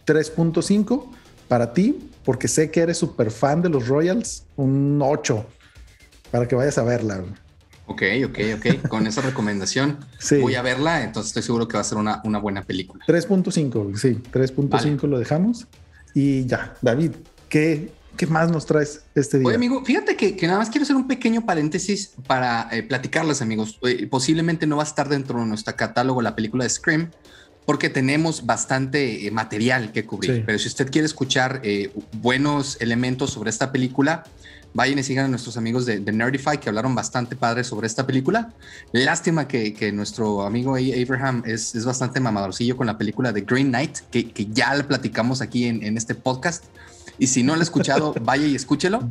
[0.06, 1.10] 3.5.
[1.49, 5.45] Para ti, porque sé que eres súper fan de los Royals, un 8.
[6.31, 7.23] Para que vayas a verla.
[7.88, 8.88] Ok, ok, ok.
[8.88, 9.97] Con esa recomendación
[10.41, 13.03] voy a verla, entonces estoy seguro que va a ser una, una buena película.
[13.07, 15.67] 3.5, sí, 3.5 lo dejamos.
[16.13, 17.13] Y ya, David,
[17.49, 19.47] ¿qué, ¿qué más nos traes este día?
[19.47, 23.79] Oye, amigo, fíjate que, nada más quiero hacer un pequeño paréntesis para eh, platicarles, amigos.
[23.81, 27.09] Eh, posiblemente no va a estar dentro de nuestro catálogo la película de Scream,
[27.69, 30.43] porque tenemos bastante eh, material que cubrir.
[30.43, 31.62] Pero si usted quiere escuchar
[32.13, 34.23] buenos elementos sobre esta película,
[34.73, 38.53] Vayan y sigan a nuestros amigos de, Nerdify que hablaron bastante padre sobre esta película.
[38.91, 43.99] Lástima que, nuestro amigo Abraham es, es, bastante mamadorcillo con la película de Green Knight,
[44.10, 46.65] que, ya le platicamos aquí en, este podcast.
[47.19, 49.08] Y si no lo ha escuchado, vaya y escúchelo.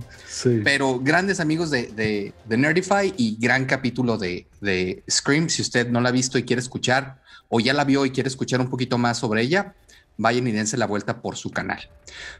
[0.65, 5.49] Pero grandes amigos de, de, Nerdify y gran capítulo de, de Scream.
[5.49, 8.29] Si usted no la ha visto y quiere escuchar, o ya la vio y quiere
[8.29, 9.75] escuchar un poquito más sobre ella,
[10.17, 11.89] vayan y dense la vuelta por su canal.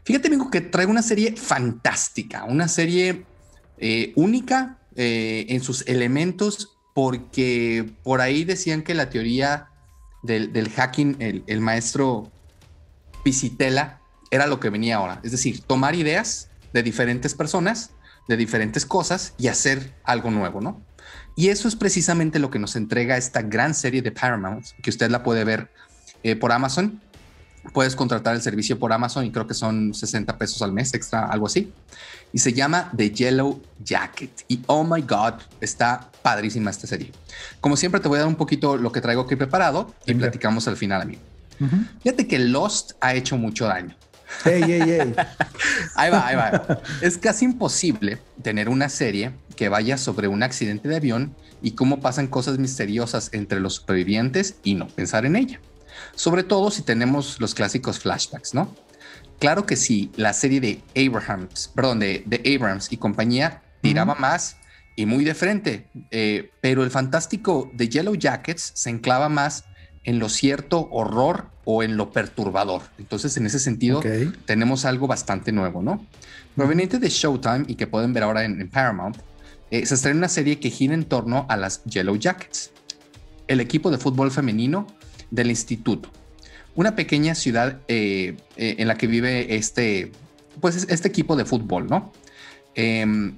[0.03, 3.25] Fíjate, amigo, que traigo una serie fantástica, una serie
[3.77, 9.69] eh, única eh, en sus elementos, porque por ahí decían que la teoría
[10.21, 12.29] del, hacking, el, maestro
[13.23, 15.21] Pisitela, era lo que venía ahora.
[15.23, 17.91] Es decir, tomar ideas de diferentes personas,
[18.27, 20.81] de diferentes cosas y hacer algo nuevo, ¿no?
[21.35, 25.09] Y eso es precisamente lo que nos entrega esta gran serie de Paramount, que usted
[25.09, 25.71] la puede ver
[26.23, 26.99] eh, por Amazon
[27.73, 31.25] puedes contratar el servicio por Amazon y creo que son 60 pesos al mes extra,
[31.25, 31.71] algo así.
[32.31, 34.45] Y se llama The Yellow Jacket.
[34.47, 37.11] Y oh my God, está padrísima esta serie.
[37.59, 40.67] Como siempre, te voy a dar un poquito lo que traigo aquí preparado y platicamos
[40.67, 41.21] al final, amigo.
[42.03, 43.95] Fíjate que Lost ha hecho mucho daño.
[44.43, 45.13] Hey, hey, hey.
[45.95, 46.81] ahí va, ahí va.
[47.01, 51.99] Es casi imposible tener una serie que vaya sobre un accidente de avión y cómo
[51.99, 55.59] pasan cosas misteriosas entre los supervivientes y no pensar en ella
[56.15, 58.73] sobre todo si tenemos los clásicos flashbacks, ¿no?
[59.39, 64.57] Claro que sí, la serie de Abrams, perdón, de, Abrams y compañía tiraba más
[64.97, 69.63] y muy de frente, eh, pero el fantástico de Yellow Jackets se enclava más
[70.09, 72.81] en lo cierto horror o en lo perturbador.
[72.97, 74.01] Entonces, en ese sentido,
[74.45, 76.03] tenemos algo bastante nuevo, ¿no?
[76.55, 79.17] Proveniente de Showtime y que pueden ver ahora en, Paramount,
[79.69, 82.71] eh, se estrena una serie que gira en torno a las Yellow Jackets,
[83.47, 84.87] el equipo de fútbol femenino
[85.29, 86.09] del instituto.
[86.73, 90.11] Una pequeña ciudad eh, eh, en la que vive este,
[90.59, 92.11] pues este equipo de fútbol, ¿no?
[92.73, 93.35] Em,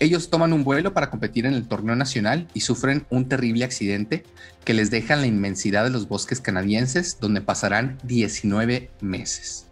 [0.00, 4.24] ellos toman un vuelo para competir en el torneo nacional y sufren un terrible accidente
[4.64, 9.66] que les deja en la inmensidad de los bosques canadienses, donde pasarán 19 meses.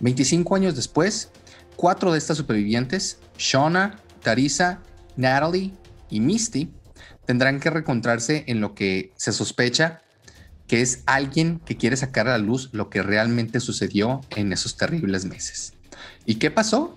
[0.00, 1.30] 25 años después,
[1.76, 4.80] cuatro de estas supervivientes, Shauna, Tarisa,
[5.16, 5.72] Natalie
[6.10, 6.70] y Misty,
[7.26, 10.02] tendrán que reencontrarse en lo que se sospecha
[10.70, 14.76] que es alguien que quiere sacar a la luz lo que realmente sucedió en esos
[14.76, 15.72] terribles meses.
[16.26, 16.96] ¿Y qué pasó?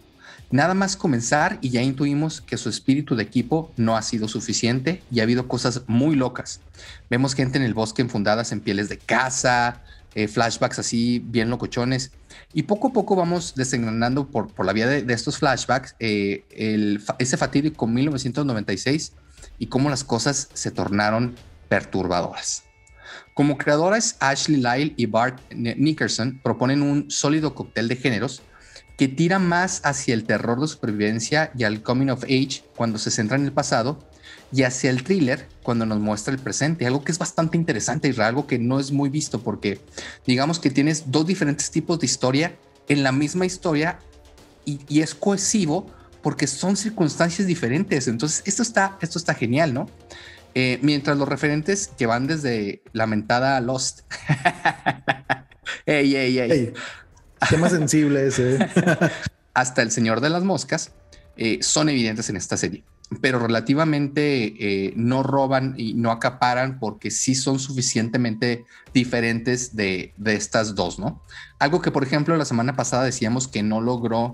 [0.54, 5.02] Nada más comenzar y ya intuimos que su espíritu de equipo no ha sido suficiente
[5.10, 6.62] y ha habido cosas muy locas.
[7.10, 9.82] Vemos gente en el bosque enfundadas en pieles de caza,
[10.14, 12.12] eh, flashbacks así bien locochones.
[12.54, 16.46] Y poco a poco vamos desengranando por, por la vía de, estos flashbacks eh,
[17.18, 19.14] ese fatídico 1996
[19.58, 21.34] y cómo las cosas se tornaron
[21.68, 22.62] perturbadoras.
[23.34, 28.44] Como creadores, Ashley Lyle y Bart Nickerson proponen un sólido cóctel de géneros
[28.98, 33.12] que tira más hacia el terror de supervivencia y al coming of age cuando se
[33.12, 34.00] centra en el pasado
[34.52, 38.22] y hacia el thriller cuando nos muestra el presente, algo que es bastante interesante y
[38.22, 39.80] algo que no es muy visto porque
[40.28, 42.56] digamos que tienes dos diferentes tipos de historia
[42.88, 44.00] en la misma historia
[44.66, 45.88] y, es cohesivo
[46.22, 48.08] porque son circunstancias diferentes.
[48.08, 49.90] Entonces, esto está, esto está genial, ¿no?
[50.56, 54.02] Eh, mientras los referentes que van desde lamentada Lost.
[57.50, 58.56] tema sensible ese.
[58.56, 58.70] ¿eh?
[59.54, 60.92] hasta el Señor de las Moscas
[61.38, 62.84] eh, son evidentes en esta serie,
[63.22, 70.98] pero relativamente no roban y no acaparan porque sí son suficientemente diferentes de, estas dos,
[70.98, 71.22] ¿no?
[71.60, 74.34] Algo que, por ejemplo, la semana pasada decíamos que no logró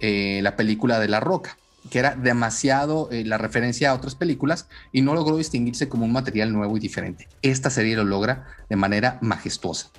[0.00, 1.56] la película de La Roca
[1.90, 6.12] que era demasiado eh, la referencia a otras películas y no logró distinguirse como un
[6.12, 7.28] material nuevo y diferente.
[7.42, 9.90] Esta serie lo logra de manera majestuosa.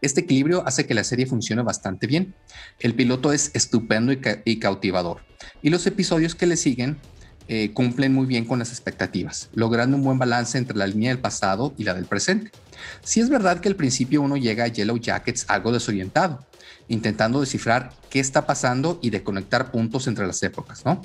[0.00, 2.34] Este equilibrio hace que la serie funcione bastante bien.
[2.78, 5.20] El piloto es estupendo y, cautivador
[5.62, 6.96] y los episodios que le siguen
[7.48, 11.18] eh, cumplen muy bien con las expectativas, logrando un buen balance entre la línea del
[11.18, 12.52] pasado y la del presente.
[13.02, 16.46] Si es verdad que al principio uno llega a Yellow Jackets algo desorientado,
[16.88, 21.02] intentando descifrar qué está pasando y de conectar puntos entre las épocas, ¿no?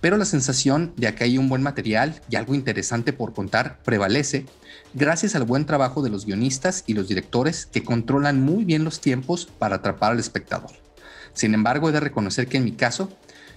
[0.00, 4.46] Pero la sensación de que hay un buen material y algo interesante por contar prevalece
[4.94, 9.00] gracias al buen trabajo de los guionistas y los directores que controlan muy bien los
[9.00, 10.70] tiempos para atrapar al espectador.
[11.34, 13.10] Sin embargo, he de reconocer que en mi caso,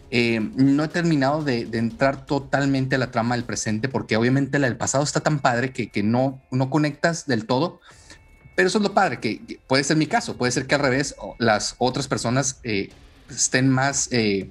[0.10, 4.68] Eh, no he terminado de, entrar totalmente a la trama del presente porque obviamente la
[4.68, 7.82] del pasado está tan padre que, no, no conectas del todo.
[8.56, 11.16] Pero eso es lo padre, que, puede ser mi caso, puede ser que al revés
[11.38, 12.90] las otras personas eh,
[13.30, 14.50] estén más eh,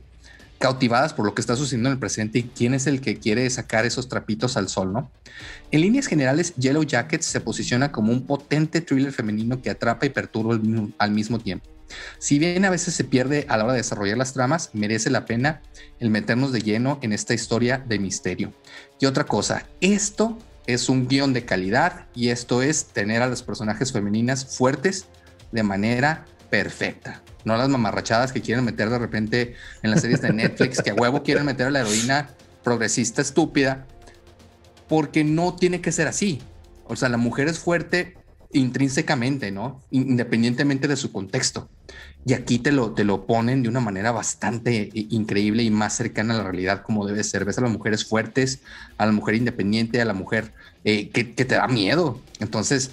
[0.59, 3.49] cautivadas por lo que está sucediendo en el presente y quién es el que quiere
[3.51, 5.11] sacar esos trapitos al sol, ¿no?
[5.71, 10.11] En líneas generales, Yellow Jackets se posiciona como un potente thriller femenino que atrapa y
[10.11, 10.59] perturba
[10.99, 11.69] al mismo tiempo.
[12.19, 15.25] Si bien a veces se pierde a la hora de desarrollar las tramas, merece la
[15.25, 15.63] pena
[16.01, 18.53] el meternos de lleno en esta historia de misterio.
[18.99, 23.43] Y otra cosa, esto es un guion de calidad y esto es tener a las
[23.43, 25.07] personajes femeninas fuertes
[25.53, 27.23] de manera perfecta.
[27.47, 30.95] No las mamarrachadas que quieren meter de repente en las series de Netflix, que a
[30.95, 32.29] huevo quieren meter a la heroína
[32.65, 33.87] progresista estúpida,
[34.89, 36.43] porque no tiene que ser así.
[36.85, 38.17] O sea, la mujer es fuerte
[38.53, 39.81] intrínsecamente, ¿no?
[39.91, 41.69] Independientemente de su contexto.
[42.25, 46.35] Y aquí te lo, te lo ponen de una manera bastante increíble y más cercana
[46.35, 47.45] a la realidad como debe ser.
[47.45, 48.61] Ves a las mujeres fuertes,
[48.99, 50.53] a la mujer independiente, a la mujer
[50.85, 52.21] eh, que, te da miedo.
[52.41, 52.91] Entonces,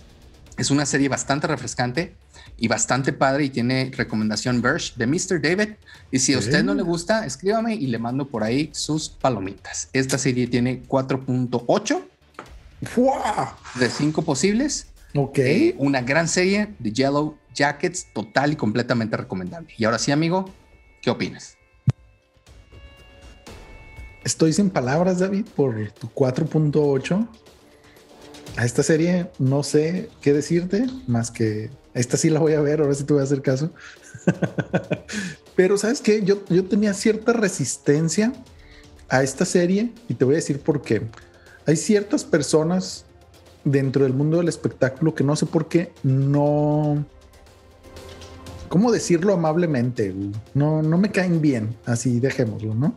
[0.57, 2.13] es una serie bastante refrescante
[2.57, 5.41] y bastante padre y tiene recomendación Birch de Mr.
[5.41, 5.75] David.
[6.11, 9.89] Y si a usted no le gusta, escríbame y le mando por ahí sus palomitas.
[9.93, 12.01] Esta serie tiene 4.8
[13.79, 15.37] de 5 posibles Ok.
[15.39, 19.73] Eh, una gran serie de Yellow Jackets, total y completamente recomendable.
[19.77, 20.49] Y ahora sí, amigo,
[21.01, 21.55] ¿qué opinas?
[24.23, 27.27] Estoy sin palabras, David, por tu 4.8.
[28.55, 32.81] A esta serie no sé qué decirte, más que esta sí la voy a ver,
[32.81, 33.71] ahora sí te voy a hacer caso.
[35.55, 38.33] Pero sabes qué, yo, yo tenía cierta resistencia
[39.09, 41.01] a esta serie y te voy a decir por qué.
[41.65, 43.05] Hay ciertas personas
[43.63, 47.05] dentro del mundo del espectáculo que no sé por qué no.
[48.69, 50.13] ¿Cómo decirlo amablemente?
[50.55, 52.95] No, no me caen bien, así dejémoslo, ¿no?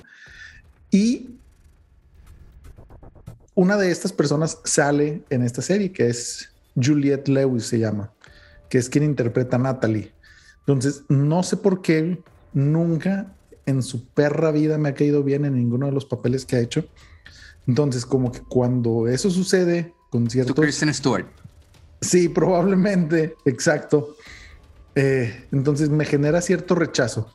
[0.90, 1.36] Y
[3.54, 8.12] una de estas personas sale en esta serie, que es Juliette Lewis, se llama,
[8.68, 10.12] que es quien interpreta a Natalie.
[10.60, 12.20] Entonces, no sé por qué
[12.52, 13.34] nunca
[13.66, 16.60] en su perra vida me ha caído bien en ninguno de los papeles que ha
[16.60, 16.84] hecho.
[17.66, 21.26] Entonces, como que cuando eso sucede, con Kristen Stewart.
[22.00, 24.16] Sí, probablemente, exacto.
[24.94, 27.32] Eh, entonces me genera cierto rechazo.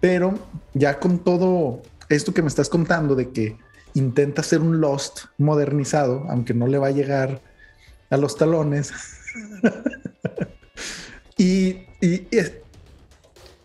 [0.00, 0.34] Pero
[0.74, 3.56] ya con todo esto que me estás contando de que
[3.94, 7.40] intenta ser un Lost modernizado, aunque no le va a llegar
[8.10, 8.92] a los talones.
[11.36, 11.86] y,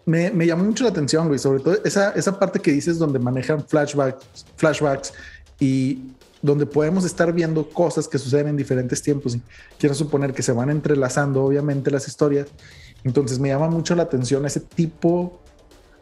[0.05, 3.19] me, me, llamó mucho la atención, güey, sobre todo esa, esa parte que dices donde
[3.19, 5.13] manejan flashbacks, flashbacks
[5.59, 9.41] y donde podemos estar viendo cosas que suceden en diferentes tiempos y
[9.77, 12.47] quiero suponer que se van entrelazando obviamente las historias.
[13.03, 15.39] Entonces me llama mucho la atención ese tipo,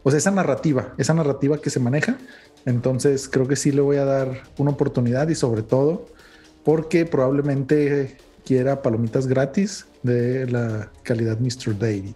[0.03, 2.17] o sea, esa narrativa, esa narrativa que se maneja.
[2.65, 6.07] Entonces creo que sí le voy a dar una oportunidad y sobre todo
[6.63, 8.17] porque probablemente
[8.49, 11.77] quiera palomitas gratis de la calidad Mr.
[11.77, 12.15] David.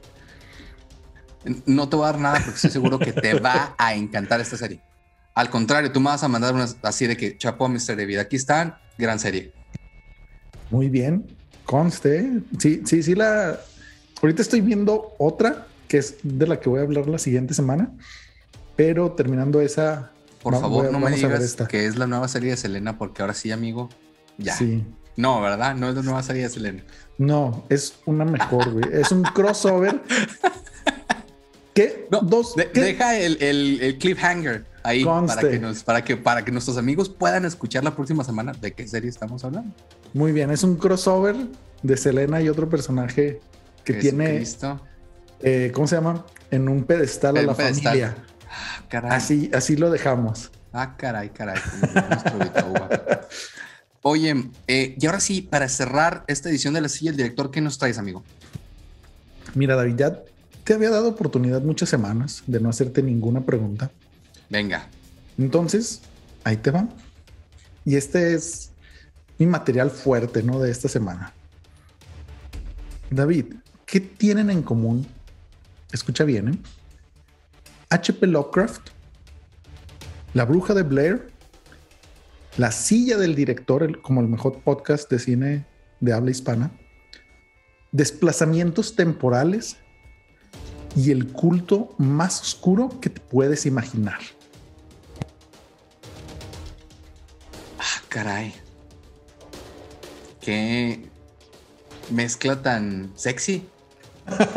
[1.68, 4.58] No te voy a dar nada porque estoy seguro que te va a encantar esta
[4.58, 4.82] serie.
[5.36, 7.96] Al contrario, tú me vas a mandar unas así de que chapo, Mr.
[7.96, 9.54] David, aquí están, gran serie.
[10.72, 11.28] Muy bien,
[11.66, 12.42] conste.
[12.58, 13.60] Sí, sí, sí, la.
[14.20, 17.92] Ahorita estoy viendo otra que es de la que voy a hablar la siguiente semana,
[18.76, 20.12] pero terminando esa.
[20.42, 23.52] Por favor, no me digas que es la nueva serie de Selena, porque ahora sí,
[23.52, 23.90] amigo,
[24.40, 24.56] ya.
[24.56, 24.84] Sí.
[25.16, 25.76] No, ¿verdad?
[25.76, 26.84] No es la nueva serie de Selena.
[27.18, 28.86] No, es una mejor, güey.
[28.92, 30.02] es un crossover.
[31.74, 32.08] ¿Qué?
[32.10, 32.56] Dos.
[32.74, 37.10] Deja el, el, el cliffhanger ahí para que, nos, para, que, para que nuestros amigos
[37.10, 39.74] puedan escuchar la próxima semana de qué serie estamos hablando.
[40.14, 41.36] Muy bien, es un crossover
[41.82, 43.40] de Selena y otro personaje
[43.84, 44.44] que tiene.
[45.42, 46.26] Eh, ¿Cómo se llama?
[46.52, 48.16] En un pedestal a la familia.
[48.92, 50.52] Ah, así, así lo dejamos.
[50.72, 51.60] Ah, caray, caray.
[54.06, 57.62] Oye, eh, y ahora sí, para cerrar esta edición de la silla, el director, ¿qué
[57.62, 58.22] nos traes, amigo?
[59.56, 60.22] Mira, David, ya
[60.66, 63.92] te había dado oportunidad muchas semanas de no hacerte ninguna pregunta.
[64.50, 64.90] Venga.
[65.38, 66.02] Entonces,
[66.44, 66.90] ahí te va.
[67.86, 68.72] Y este es
[69.38, 70.60] mi material fuerte, ¿no?
[70.60, 71.32] De esta semana.
[73.10, 73.54] David,
[73.86, 75.08] ¿qué tienen en común?
[75.94, 76.58] Escucha bien, ¿eh?
[77.90, 78.28] H.P.
[78.28, 78.90] Lovecraft,
[80.34, 81.33] La Bruja de Blair,
[82.58, 85.66] La Silla del Director, como el mejor podcast de cine
[86.00, 86.72] de habla hispana,
[87.92, 89.78] Desplazamientos temporales
[90.96, 94.20] y el culto más oscuro que te puedes imaginar.
[98.14, 98.54] Caray.
[100.40, 101.10] Qué
[102.12, 103.68] mezcla tan sexy.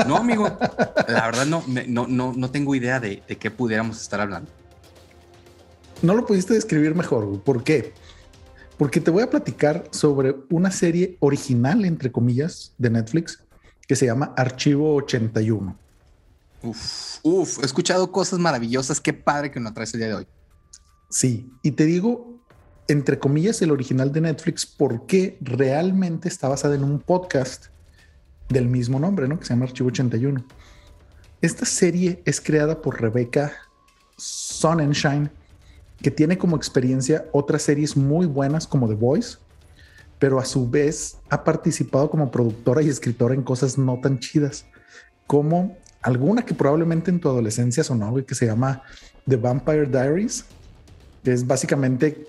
[0.06, 0.58] No, amigo.
[1.08, 4.50] La verdad no, no, no, no tengo idea de, qué pudiéramos estar hablando.
[6.02, 7.40] No lo pudiste describir mejor.
[7.40, 7.92] ¿Por qué?
[8.76, 13.42] Porque te voy a platicar sobre una serie original, entre comillas, de Netflix
[13.86, 15.76] que se llama Archivo 81.
[16.62, 19.00] Uf, uf, he escuchado cosas maravillosas.
[19.00, 20.26] Qué padre que nos traes el día de hoy.
[21.08, 22.40] Sí, y te digo,
[22.88, 27.66] entre comillas, el original de Netflix, porque realmente está basada en un podcast
[28.48, 29.38] del mismo nombre, ¿no?
[29.38, 30.44] Que se llama Archivo 81.
[31.40, 33.52] Esta serie es creada por Rebecca
[34.16, 35.30] Sonnenschein,
[36.00, 39.38] que tiene como experiencia otras series muy buenas como The Voice,
[40.18, 44.66] pero a su vez ha participado como productora y escritora en cosas no tan chidas,
[45.26, 48.82] como alguna que probablemente en tu adolescencia sonó, que se llama
[49.28, 50.44] The Vampire Diaries,
[51.24, 52.26] que es básicamente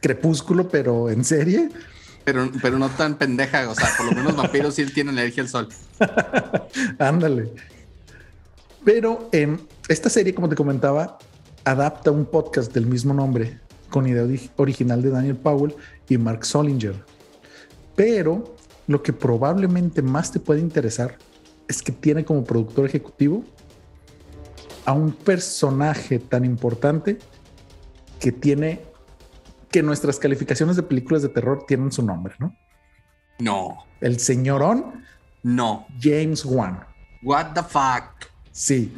[0.00, 1.68] Crepúsculo, pero en serie.
[2.24, 5.48] Pero, pero no tan pendeja, o sea, por lo menos vampiros sí tienen alergia al
[5.48, 5.68] sol.
[6.98, 7.50] Ándale.
[8.84, 11.18] Pero en esta serie, como te comentaba,
[11.66, 13.58] adapta un podcast del mismo nombre
[13.90, 15.74] con idea original de Daniel Powell
[16.08, 16.94] y Mark Solinger.
[17.96, 18.54] Pero
[18.86, 21.18] lo que probablemente más te puede interesar
[21.66, 23.42] es que tiene como productor ejecutivo
[24.84, 27.18] a un personaje tan importante
[28.20, 28.82] que tiene
[29.68, 32.56] que nuestras calificaciones de películas de terror tienen su nombre, ¿no?
[33.40, 33.78] No.
[34.00, 35.04] El señorón.
[35.42, 35.84] No.
[36.00, 36.86] James Wan.
[37.24, 38.30] What the fuck?
[38.52, 38.96] Sí.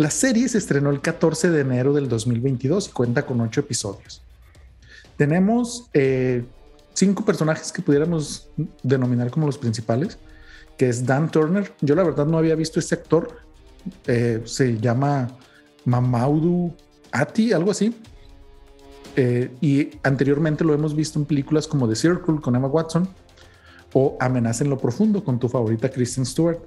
[0.00, 4.22] La serie se estrenó el 14 de enero del 2022 y cuenta con ocho episodios.
[5.18, 6.42] Tenemos eh,
[6.94, 8.48] cinco personajes que pudiéramos
[8.82, 10.16] denominar como los principales,
[10.78, 11.74] que es Dan Turner.
[11.82, 13.40] Yo la verdad no había visto este actor.
[14.06, 15.36] Eh, se llama
[15.84, 16.74] Mamaudu
[17.12, 17.94] Ati, algo así.
[19.16, 23.06] Eh, y anteriormente lo hemos visto en películas como The Circle con Emma Watson
[23.92, 26.60] o Amenaza en lo Profundo con tu favorita Kristen Stewart.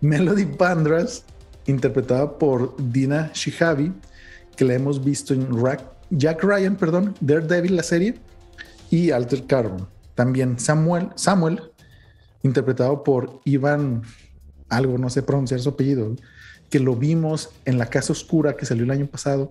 [0.00, 1.24] Melody Pandras,
[1.66, 3.92] interpretada por Dina Shihabi,
[4.56, 5.48] que la hemos visto en
[6.10, 8.14] Jack Ryan, perdón, Daredevil, la serie,
[8.90, 9.88] y Alter Carbon.
[10.14, 11.60] También Samuel, Samuel,
[12.42, 14.02] interpretado por Ivan,
[14.68, 16.14] algo, no sé pronunciar su apellido,
[16.70, 19.50] que lo vimos en La Casa Oscura que salió el año pasado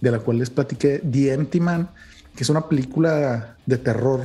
[0.00, 1.90] de la cual les platiqué, The Empty Man,
[2.34, 4.22] que es una película de terror.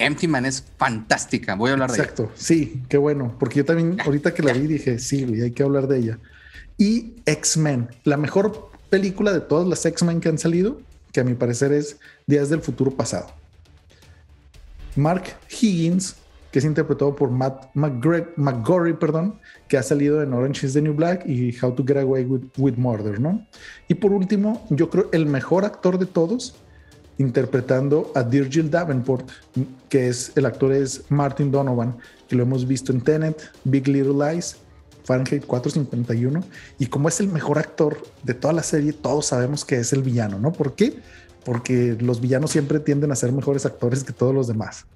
[0.00, 2.04] Empty Man es fantástica, voy a hablar de ella.
[2.04, 5.62] Exacto, sí, qué bueno, porque yo también ahorita que la vi dije, sí, hay que
[5.62, 6.18] hablar de ella.
[6.78, 10.80] Y X-Men, la mejor película de todas las X-Men que han salido,
[11.12, 13.28] que a mi parecer es Días del Futuro Pasado.
[14.96, 16.16] Mark Higgins,
[16.50, 19.38] que es interpretado por Matt McGorry, perdón,
[19.68, 22.74] que ha salido en Orange is the New Black y How to Get Away with,
[22.76, 23.46] Murder, ¿no?
[23.86, 26.56] Y por último, yo creo el mejor actor de todos,
[27.20, 29.28] interpretando a Virgil Davenport,
[29.90, 34.14] que es el actor es Martin Donovan, que lo hemos visto en Tenet, Big Little
[34.14, 34.56] Lies,
[35.04, 36.42] Fahrenheit 451,
[36.78, 40.02] y como es el mejor actor de toda la serie, todos sabemos que es el
[40.02, 40.52] villano, ¿no?
[40.52, 40.98] ¿Por qué?
[41.44, 44.86] Porque los villanos siempre tienden a ser mejores actores que todos los demás.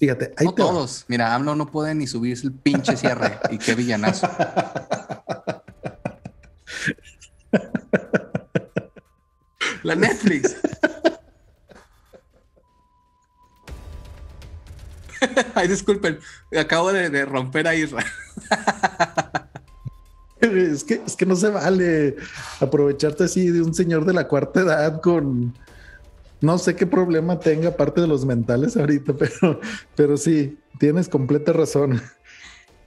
[0.00, 1.04] Fíjate, no todos.
[1.06, 3.38] Mira, AMLO no puede ni subirse el pinche cierre.
[3.50, 4.28] y qué villanazo.
[9.84, 10.56] La Netflix.
[15.54, 16.18] Ay, disculpen,
[16.58, 18.04] acabo de, romper a Isra.
[20.40, 22.16] es, que, es que no se vale
[22.60, 25.54] aprovecharte así de un señor de la cuarta edad con,
[26.40, 29.60] no sé qué problema tenga aparte de los mentales ahorita, pero,
[29.94, 32.02] pero sí, tienes completa razón.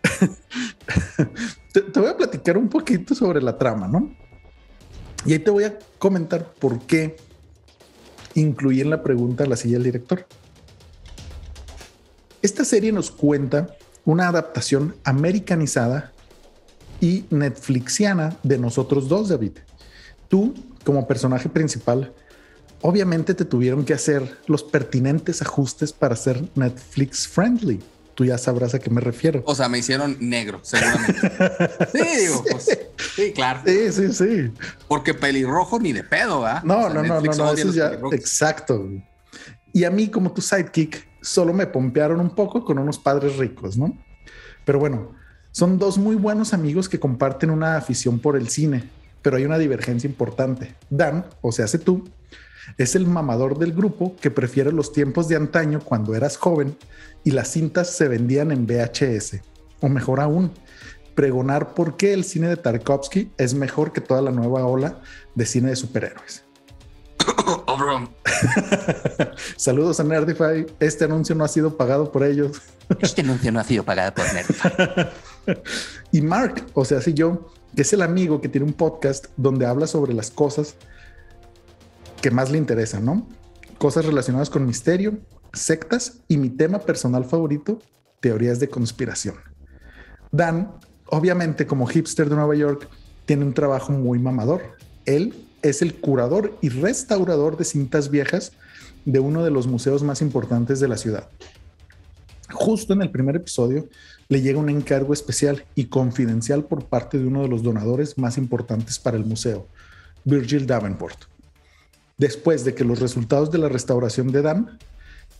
[1.74, 4.16] te, voy a platicar un poquito sobre la trama, ¿no?
[5.28, 7.18] Y ahí te voy a comentar por qué
[8.34, 10.26] incluí en la pregunta la silla del director.
[12.42, 13.76] Esta serie nos cuenta
[14.06, 16.14] una adaptación americanizada
[17.02, 19.52] y netflixiana de nosotros dos, David.
[20.30, 20.54] Tú,
[20.86, 22.14] como personaje principal,
[22.82, 27.82] obviamente te tuvieron que hacer los pertinentes ajustes para ser Netflix friendly.
[28.16, 29.44] Tú ya sabrás a qué me refiero.
[29.46, 31.20] O sea, me hicieron negro, seguramente.
[31.92, 32.80] sí, digo, pues,
[33.18, 33.60] sí, claro.
[33.66, 34.52] Sí, sí, sí.
[34.88, 36.64] Porque pelirrojo ni de pedo, ¿verdad?
[36.64, 38.88] No, no, no, no, no, eso ya, exacto.
[39.74, 43.78] Y a mí, como tu sidekick, solo me pompearon un poco con unos padres ricos,
[43.78, 43.98] ¿no?
[44.64, 45.12] Pero bueno,
[45.52, 48.90] son dos muy buenos amigos que comparten una afición por el cine,
[49.22, 50.76] pero hay una divergencia importante.
[50.90, 52.08] Dan, o sea, hace tú,
[52.78, 56.78] es el mamador del grupo que prefiere los tiempos de antaño cuando eras joven
[57.24, 59.42] y las cintas se vendían en VHS.
[59.80, 60.52] O mejor aún,
[61.18, 65.02] pregonar por qué el cine de Tarkovsky es mejor que toda la nueva ola
[65.34, 66.44] de cine de superhéroes.
[69.58, 70.68] Saludos a Nerdify.
[70.80, 72.62] Este anuncio no ha sido pagado por ellos.
[73.00, 75.10] Este anuncio no ha sido pagado por Nerdify.
[76.12, 79.66] y Mark, o sea, si yo, que es el amigo que tiene un podcast donde
[79.66, 80.76] habla sobre las cosas
[82.22, 83.28] que más le interesan, ¿no?
[83.80, 85.18] Cosas relacionadas con misterio,
[85.52, 87.80] sectas y mi tema personal favorito,
[88.20, 89.34] teorías de conspiración.
[90.32, 90.78] Dan,
[91.10, 92.88] obviamente como hipster de Nueva York,
[93.26, 94.62] tiene un trabajo muy mamador.
[95.06, 98.54] Él es el curador y restaurador de cintas viejas
[99.06, 101.30] de uno de los museos más importantes de la ciudad.
[102.52, 103.88] Justo en el primer episodio
[104.30, 108.38] le llega un encargo especial y confidencial por parte de uno de los donadores más
[108.38, 109.68] importantes para el museo,
[110.26, 111.18] Virgil Davenport.
[112.18, 114.80] Después de que los resultados de la restauración de Dan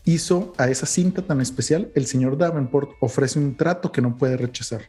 [0.04, 4.36] hizo a esa cinta tan especial, el señor Davenport ofrece un trato que no puede
[4.36, 4.82] rechazar.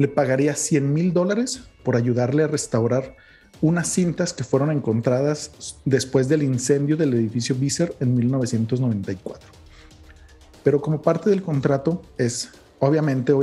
[0.00, 3.16] Le pagaría 100 mil dólares por ayudarle a restaurar
[3.60, 9.50] unas cintas que fueron encontradas después del incendio del edificio Visser en 1994.
[10.64, 12.48] Pero como parte del contrato es,
[12.78, 13.34] obviamente,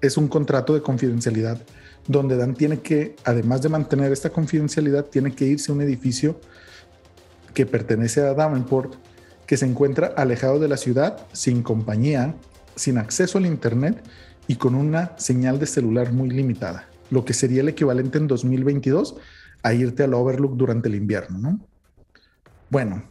[0.00, 1.60] es un contrato de confidencialidad
[2.06, 6.40] donde Dan tiene que, además de mantener esta confidencialidad, tiene que irse a un edificio
[7.54, 8.94] que pertenece a Davenport,
[9.46, 12.36] que se encuentra alejado de la ciudad, sin compañía,
[12.76, 14.00] sin acceso al Internet
[14.46, 19.16] y con una señal de celular muy limitada, lo que sería el equivalente en 2022
[19.62, 21.60] a irte al Overlook durante el invierno, ¿no?
[22.70, 23.04] Bueno,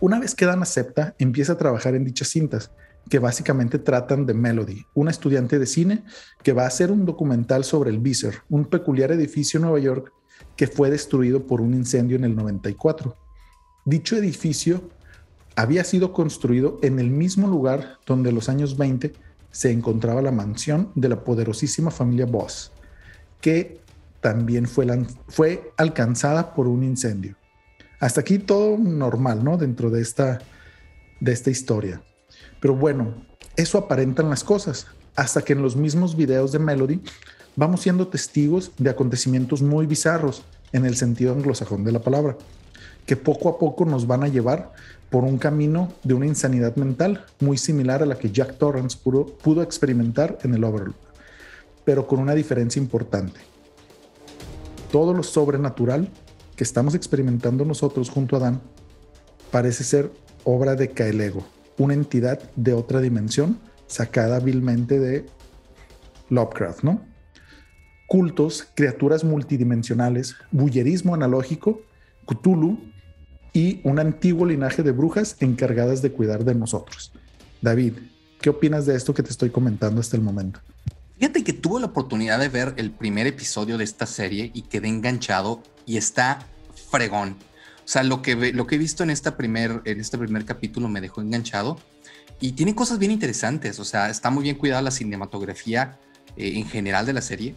[0.00, 2.70] una vez que Dan acepta, empieza a trabajar en dichas cintas,
[3.08, 6.04] que básicamente tratan de Melody, una estudiante de cine
[6.42, 10.12] que va a hacer un documental sobre el Visor, un peculiar edificio en Nueva York
[10.56, 13.16] que fue destruido por un incendio en el 94.
[13.84, 14.90] Dicho edificio
[15.56, 19.12] había sido construido en el mismo lugar donde los años 20
[19.50, 22.72] se encontraba la mansión de la poderosísima familia Boss,
[23.40, 23.80] que
[24.20, 24.86] también fue,
[25.28, 27.36] fue alcanzada por un incendio.
[28.00, 29.56] Hasta aquí todo normal, ¿no?
[29.56, 30.38] Dentro de esta,
[31.20, 32.02] de esta historia.
[32.60, 33.14] Pero bueno,
[33.56, 34.86] eso aparentan las cosas,
[35.16, 37.00] hasta que en los mismos videos de Melody
[37.56, 42.36] vamos siendo testigos de acontecimientos muy bizarros en el sentido anglosajón de la palabra,
[43.08, 44.70] que poco a poco nos van a llevar
[45.08, 49.62] por un camino de una insanidad mental muy similar a la que Jack Torrance pudo,
[49.62, 50.94] experimentar en el Overlook,
[51.86, 53.40] pero con una diferencia importante.
[54.92, 56.10] Todo lo sobrenatural
[56.54, 58.60] que estamos experimentando nosotros junto a Dan
[59.50, 60.12] parece ser
[60.44, 61.46] obra de Kaelego,
[61.78, 65.24] una entidad de otra dimensión sacada hábilmente de
[66.28, 67.00] Lovecraft, ¿no?
[68.06, 71.80] Cultos, criaturas multidimensionales, bullerismo analógico,
[72.26, 72.78] Cthulhu
[73.52, 77.12] y un antiguo linaje de brujas encargadas de cuidar de nosotros.
[77.60, 77.94] David,
[78.40, 80.60] ¿qué opinas de esto que te estoy comentando hasta el momento?
[81.18, 84.88] Fíjate que tuve la oportunidad de ver el primer episodio de esta serie y quedé
[84.88, 86.46] enganchado y está
[86.90, 87.36] fregón.
[87.88, 90.88] O sea, lo que, lo que he visto en, esta primer, en este primer capítulo
[90.88, 91.78] me dejó enganchado
[92.40, 93.80] y tiene cosas bien interesantes.
[93.80, 95.98] O sea, está muy bien cuidada la cinematografía
[96.36, 97.56] eh, en general de la serie.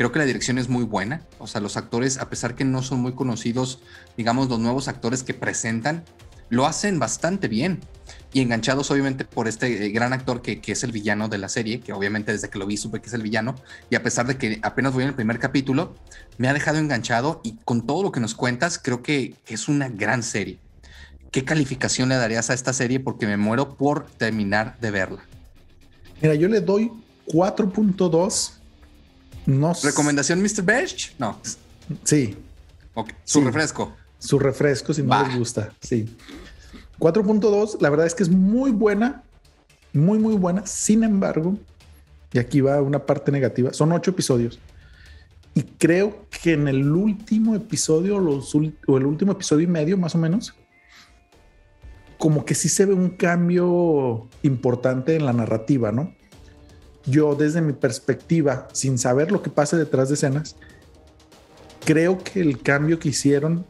[0.00, 1.20] Creo que la dirección es muy buena.
[1.38, 3.80] O sea, los actores, a pesar que no son muy conocidos,
[4.16, 6.04] digamos, los nuevos actores que presentan,
[6.48, 7.80] lo hacen bastante bien
[8.32, 11.80] y enganchados obviamente por este eh, gran actor que, es el villano de la serie,
[11.80, 13.56] que obviamente desde que lo vi supe que es el villano,
[13.90, 15.94] y a pesar de que apenas voy en el primer capítulo,
[16.38, 19.90] me ha dejado enganchado y con todo lo que nos cuentas, creo que, es una
[19.90, 20.58] gran serie.
[21.30, 23.00] ¿Qué calificación le darías a esta serie?
[23.00, 25.20] Porque me muero por terminar de verla.
[26.22, 26.90] Mira, yo le doy
[27.26, 28.59] 4.2.
[29.46, 30.62] No ¿Recomendación Mr.
[30.62, 31.14] Beach?
[31.18, 31.40] No.
[32.04, 32.36] Sí.
[33.24, 33.92] Su refresco.
[34.18, 35.72] Su refresco, si no les gusta.
[35.80, 36.14] Sí.
[36.98, 39.22] 4.2, la verdad es que es muy buena,
[39.92, 40.66] muy, muy buena.
[40.66, 41.56] Sin embargo,
[42.32, 44.60] y aquí va una parte negativa, son ocho episodios.
[45.54, 50.14] Y creo que en el último episodio, los, o el último episodio y medio más
[50.14, 50.54] o menos,
[52.18, 56.14] como que sí se ve un cambio importante en la narrativa, ¿no?
[57.06, 60.56] Yo desde mi perspectiva, sin saber lo que pasa detrás de escenas,
[61.84, 63.64] creo que el cambio que hicieron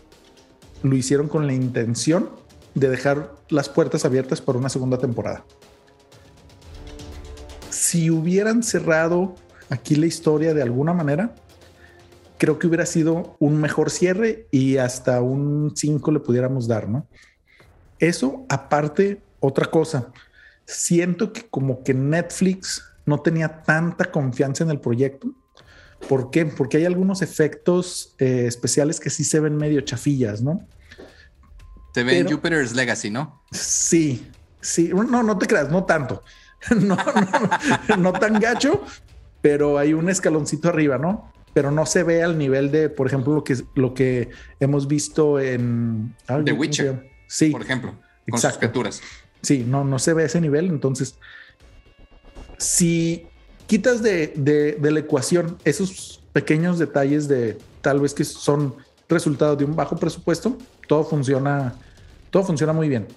[0.82, 2.30] lo hicieron con la intención
[2.74, 5.44] de dejar las puertas abiertas para una segunda temporada.
[7.70, 9.34] Si hubieran cerrado
[9.68, 11.34] aquí la historia de alguna manera,
[12.38, 17.06] creo que hubiera sido un mejor cierre y hasta un 5 le pudiéramos dar, ¿no?
[17.98, 20.10] Eso aparte, otra cosa,
[20.64, 25.34] siento que como que Netflix no tenía tanta confianza en el proyecto.
[26.08, 26.46] ¿Por qué?
[26.46, 30.66] Porque hay algunos efectos eh, especiales que sí se ven medio chafillas, ¿no?
[31.92, 33.42] Te ve en Jupiter's Legacy, ¿no?
[33.50, 34.30] Sí,
[34.60, 34.90] sí.
[34.94, 36.22] No, no te creas, no tanto.
[36.76, 36.94] No,
[37.88, 38.84] no, no, tan gacho,
[39.40, 41.32] pero hay un escaloncito arriba, ¿no?
[41.54, 44.28] Pero no se ve al nivel de, por ejemplo, lo que, lo que
[44.60, 47.10] hemos visto en The Witcher.
[47.28, 47.48] Sí.
[47.48, 47.98] Por ejemplo,
[48.28, 49.00] con sus criaturas.
[49.40, 50.66] Sí, no, no se ve ese nivel.
[50.66, 51.18] Entonces,
[52.60, 53.26] si
[53.66, 58.74] quitas de, de, la ecuación esos pequeños detalles de tal vez que son
[59.08, 60.56] resultado de un bajo presupuesto,
[60.86, 61.74] todo funciona,
[62.30, 63.08] todo funciona muy bien.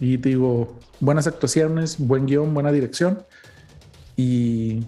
[0.00, 3.22] Y digo, buenas actuaciones, buen guion, buena dirección.
[4.16, 4.84] Y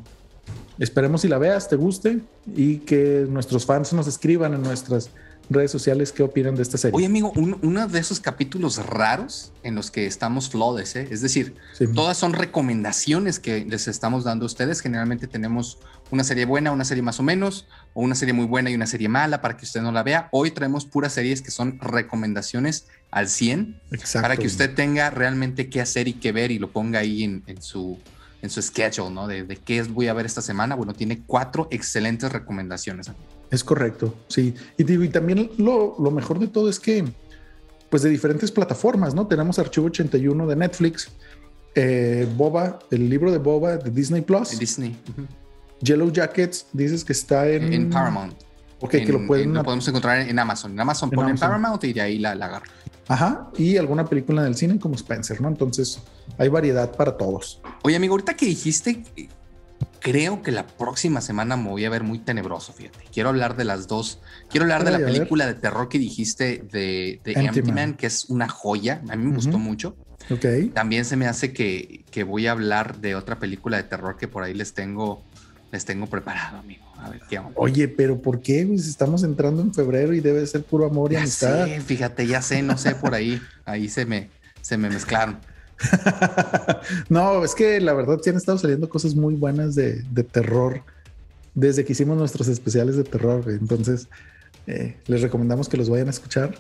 [0.78, 2.20] esperemos si la veas, te guste
[2.54, 5.10] y que nuestros fans nos escriban en nuestras
[5.48, 6.96] redes sociales qué opinan de esta serie.
[6.96, 11.08] Oye, amigo, uno de esos capítulos raros en los que estamos flawless, ¿eh?
[11.10, 11.54] es decir,
[11.94, 14.80] todas son recomendaciones que les estamos dando a ustedes.
[14.80, 15.78] Generalmente tenemos
[16.10, 18.86] una serie buena, una serie más o menos, o una serie muy buena y una
[18.86, 20.28] serie mala para que usted no la vea.
[20.32, 23.80] Hoy traemos puras series que son recomendaciones al 100
[24.20, 27.62] para que usted tenga realmente qué hacer y qué ver y lo ponga ahí en,
[27.62, 27.98] su
[28.42, 29.26] en su schedule, ¿no?
[29.26, 30.74] De, de, qué voy a ver esta semana.
[30.74, 33.10] Bueno, tiene cuatro excelentes recomendaciones.
[33.50, 34.54] Es correcto, sí.
[34.76, 37.04] Y, digo, y también lo, mejor de todo es que,
[37.90, 39.26] pues de diferentes plataformas, ¿no?
[39.26, 41.08] Tenemos Archivo 81 de Netflix,
[41.74, 44.58] eh, Boba, el libro de Boba de Disney Plus.
[44.58, 44.96] Disney.
[45.80, 47.72] Yellow Jackets, dices que está en...
[47.72, 48.34] En Paramount.
[48.80, 49.54] Ok, que lo pueden...
[49.54, 50.72] lo podemos encontrar en Amazon.
[50.72, 52.66] En Amazon ponen Paramount y de ahí la, la agarro.
[53.08, 55.48] Ajá, y alguna película en el cine como Spencer, ¿no?
[55.48, 56.00] Entonces
[56.38, 57.60] hay variedad para todos.
[57.82, 59.04] Oye, amigo, ahorita que dijiste
[60.00, 62.98] creo que la próxima semana me voy a ver muy tenebroso, fíjate.
[63.12, 64.20] Quiero hablar de las dos.
[64.48, 67.94] Quiero hablar de la película de terror que dijiste de, de Empty, Man.
[67.94, 69.02] que es una joya.
[69.08, 69.96] A mí me gustó mucho.
[70.30, 70.72] Ok.
[70.74, 74.28] También se me hace que, que, voy a hablar de otra película de terror que
[74.28, 75.22] por ahí les tengo,
[75.72, 76.84] les tengo preparado, amigo.
[76.98, 77.52] A ver qué onda.
[77.56, 78.64] Oye, pero ¿por qué?
[78.66, 81.68] Pues estamos entrando en febrero y debe ser puro amor y amistad.
[81.84, 83.40] fíjate, ya sé, no sé por ahí.
[83.64, 84.30] ahí se me,
[84.62, 85.38] se me mezclaron.
[87.08, 90.82] no, es que la verdad sí han estado saliendo cosas muy buenas de, terror
[91.54, 93.44] desde que hicimos nuestros especiales de terror.
[93.48, 94.08] Entonces,
[94.66, 96.54] eh, les recomendamos que los vayan a escuchar.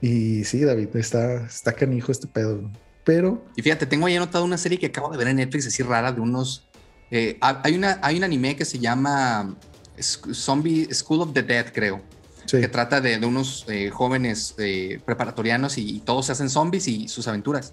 [0.00, 2.70] Y sí, David, está, está canijo este pedo.
[3.04, 3.44] Pero.
[3.56, 6.12] Y fíjate, tengo ahí anotado una serie que acabo de ver en Netflix, así rara,
[6.12, 6.68] de unos.
[7.10, 9.54] Eh, hay, una, hay un anime que se llama
[10.00, 12.02] Zombie School of the Dead, creo
[12.50, 17.26] que trata de, unos eh, jóvenes eh, preparatorianos y, todos se hacen zombies y sus
[17.28, 17.72] aventuras.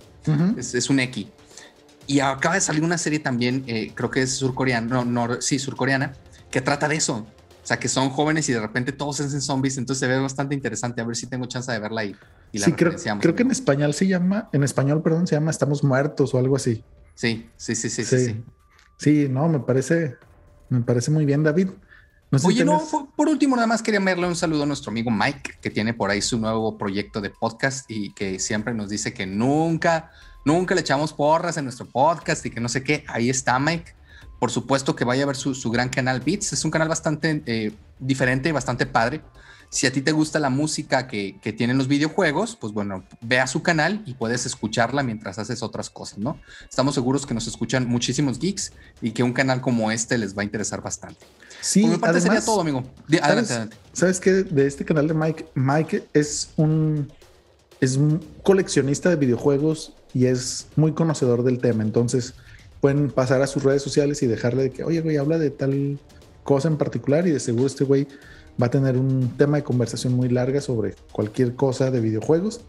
[0.58, 1.28] es, un X.
[2.08, 5.60] Y acaba de salir una serie también, eh, creo que es surcoreana, no, no, sí,
[5.60, 6.14] surcoreana,
[6.50, 7.28] que trata de eso.
[7.64, 10.20] O sea, que son jóvenes y de repente todos se hacen zombies, entonces se ve
[10.20, 11.02] bastante interesante.
[11.02, 12.16] A ver si tengo chance de verla ahí.
[12.52, 15.84] Y sí, creo, creo, que en español se llama, en español, perdón, se llama Estamos
[15.84, 16.84] Muertos o algo así.
[17.14, 18.18] Sí, sí, sí, sí, sí.
[18.18, 18.44] Sí,
[18.98, 20.18] sí no, me parece,
[20.70, 21.70] me parece muy bien, David.
[22.44, 22.82] Oye, no,
[23.16, 26.10] por último, nada más quería darle un saludo a nuestro amigo Mike, que tiene por
[26.10, 30.12] ahí su nuevo proyecto de podcast y que siempre nos dice que nunca,
[30.46, 33.04] nunca le echamos porras en nuestro podcast y que no sé qué.
[33.10, 33.96] Ahí está Mike.
[34.40, 36.54] Por supuesto que vaya a ver su, gran canal Beats.
[36.54, 39.22] Es un canal bastante eh, diferente y bastante padre.
[39.70, 43.40] Si a ti te gusta la música que, que tienen los videojuegos, pues bueno, ve
[43.40, 46.40] a su canal y puedes escucharla mientras haces otras cosas, ¿no?
[46.70, 48.72] Estamos seguros que nos escuchan muchísimos geeks
[49.02, 51.26] y que un canal como este les va a interesar bastante.
[51.62, 52.84] Sí, Por mi parte sería todo, amigo.
[53.08, 53.78] Adelante, ¿sabes, adelante.
[53.94, 54.32] ¿Sabes qué?
[54.32, 57.12] De este canal de Mike, Mike es un,
[57.80, 61.84] es un coleccionista de videojuegos y es muy conocedor del tema.
[61.84, 62.34] Entonces
[62.82, 66.00] pueden pasar a sus redes sociales y dejarle de que, oye, güey, habla de tal
[66.44, 68.08] cosa en particular y de seguro este güey
[68.62, 72.62] va a tener un tema de conversación muy larga sobre cualquier cosa de videojuegos.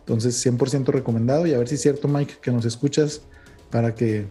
[0.00, 1.46] Entonces, 100% recomendado.
[1.46, 3.20] Y a ver si es cierto, Mike, que nos escuchas
[3.70, 4.26] para que.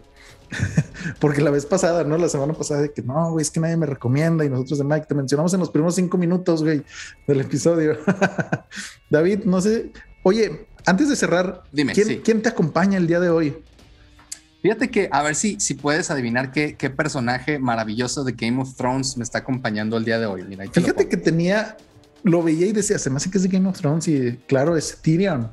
[1.20, 2.16] Porque la vez pasada, ¿no?
[2.16, 4.44] La semana pasada, de que no, güey, es que nadie me recomienda.
[4.44, 6.82] Y nosotros de Mike te mencionamos en los primeros cinco minutos, güey,
[7.26, 7.98] del episodio.
[9.10, 9.92] David, no sé.
[10.22, 13.56] Oye, antes de cerrar, Dime, ¿quién, ¿quién te acompaña el día de hoy?
[14.62, 18.74] Fíjate que a ver si, si puedes adivinar qué, qué personaje maravilloso de Game of
[18.74, 20.44] Thrones me está acompañando el día de hoy.
[20.72, 21.76] Fíjate que tenía,
[22.24, 24.76] lo veía y decía, se me hace que es de Game of Thrones y claro,
[24.76, 25.48] es Tyrion.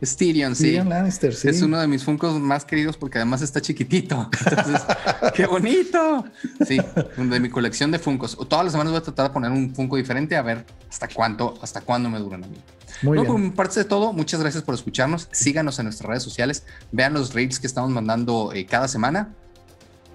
[0.00, 0.64] Es Tyrion, sí.
[0.64, 1.48] Tyrion Lannister, sí.
[1.48, 4.30] Es uno de mis Funkos más queridos porque además está chiquitito.
[4.46, 4.82] Entonces,
[5.34, 6.24] ¡qué bonito!
[6.66, 6.80] Sí,
[7.16, 8.36] de mi colección de Funkos.
[8.48, 11.58] Todas las semanas voy a tratar de poner un Funko diferente a ver hasta cuánto,
[11.60, 12.56] hasta cuándo me duran a mí.
[13.02, 13.26] Muy bien.
[13.26, 15.28] Por parte de todo, muchas gracias por escucharnos.
[15.32, 16.64] Síganos en nuestras redes sociales.
[16.92, 19.34] Vean los reels que estamos mandando eh, cada semana.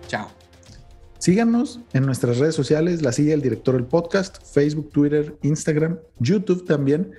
[0.07, 0.29] Chao.
[1.19, 6.65] Síganos en nuestras redes sociales, la silla del director del podcast, Facebook, Twitter, Instagram, YouTube
[6.65, 7.13] también.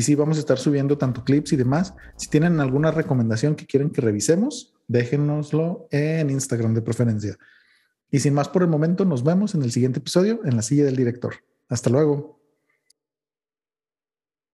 [0.00, 1.92] Y sí, vamos a estar subiendo tanto clips y demás.
[2.16, 7.36] Si tienen alguna recomendación que quieren que revisemos, déjenoslo en Instagram de preferencia.
[8.10, 10.86] Y sin más por el momento, nos vemos en el siguiente episodio en la silla
[10.86, 11.34] del director.
[11.68, 12.39] Hasta luego.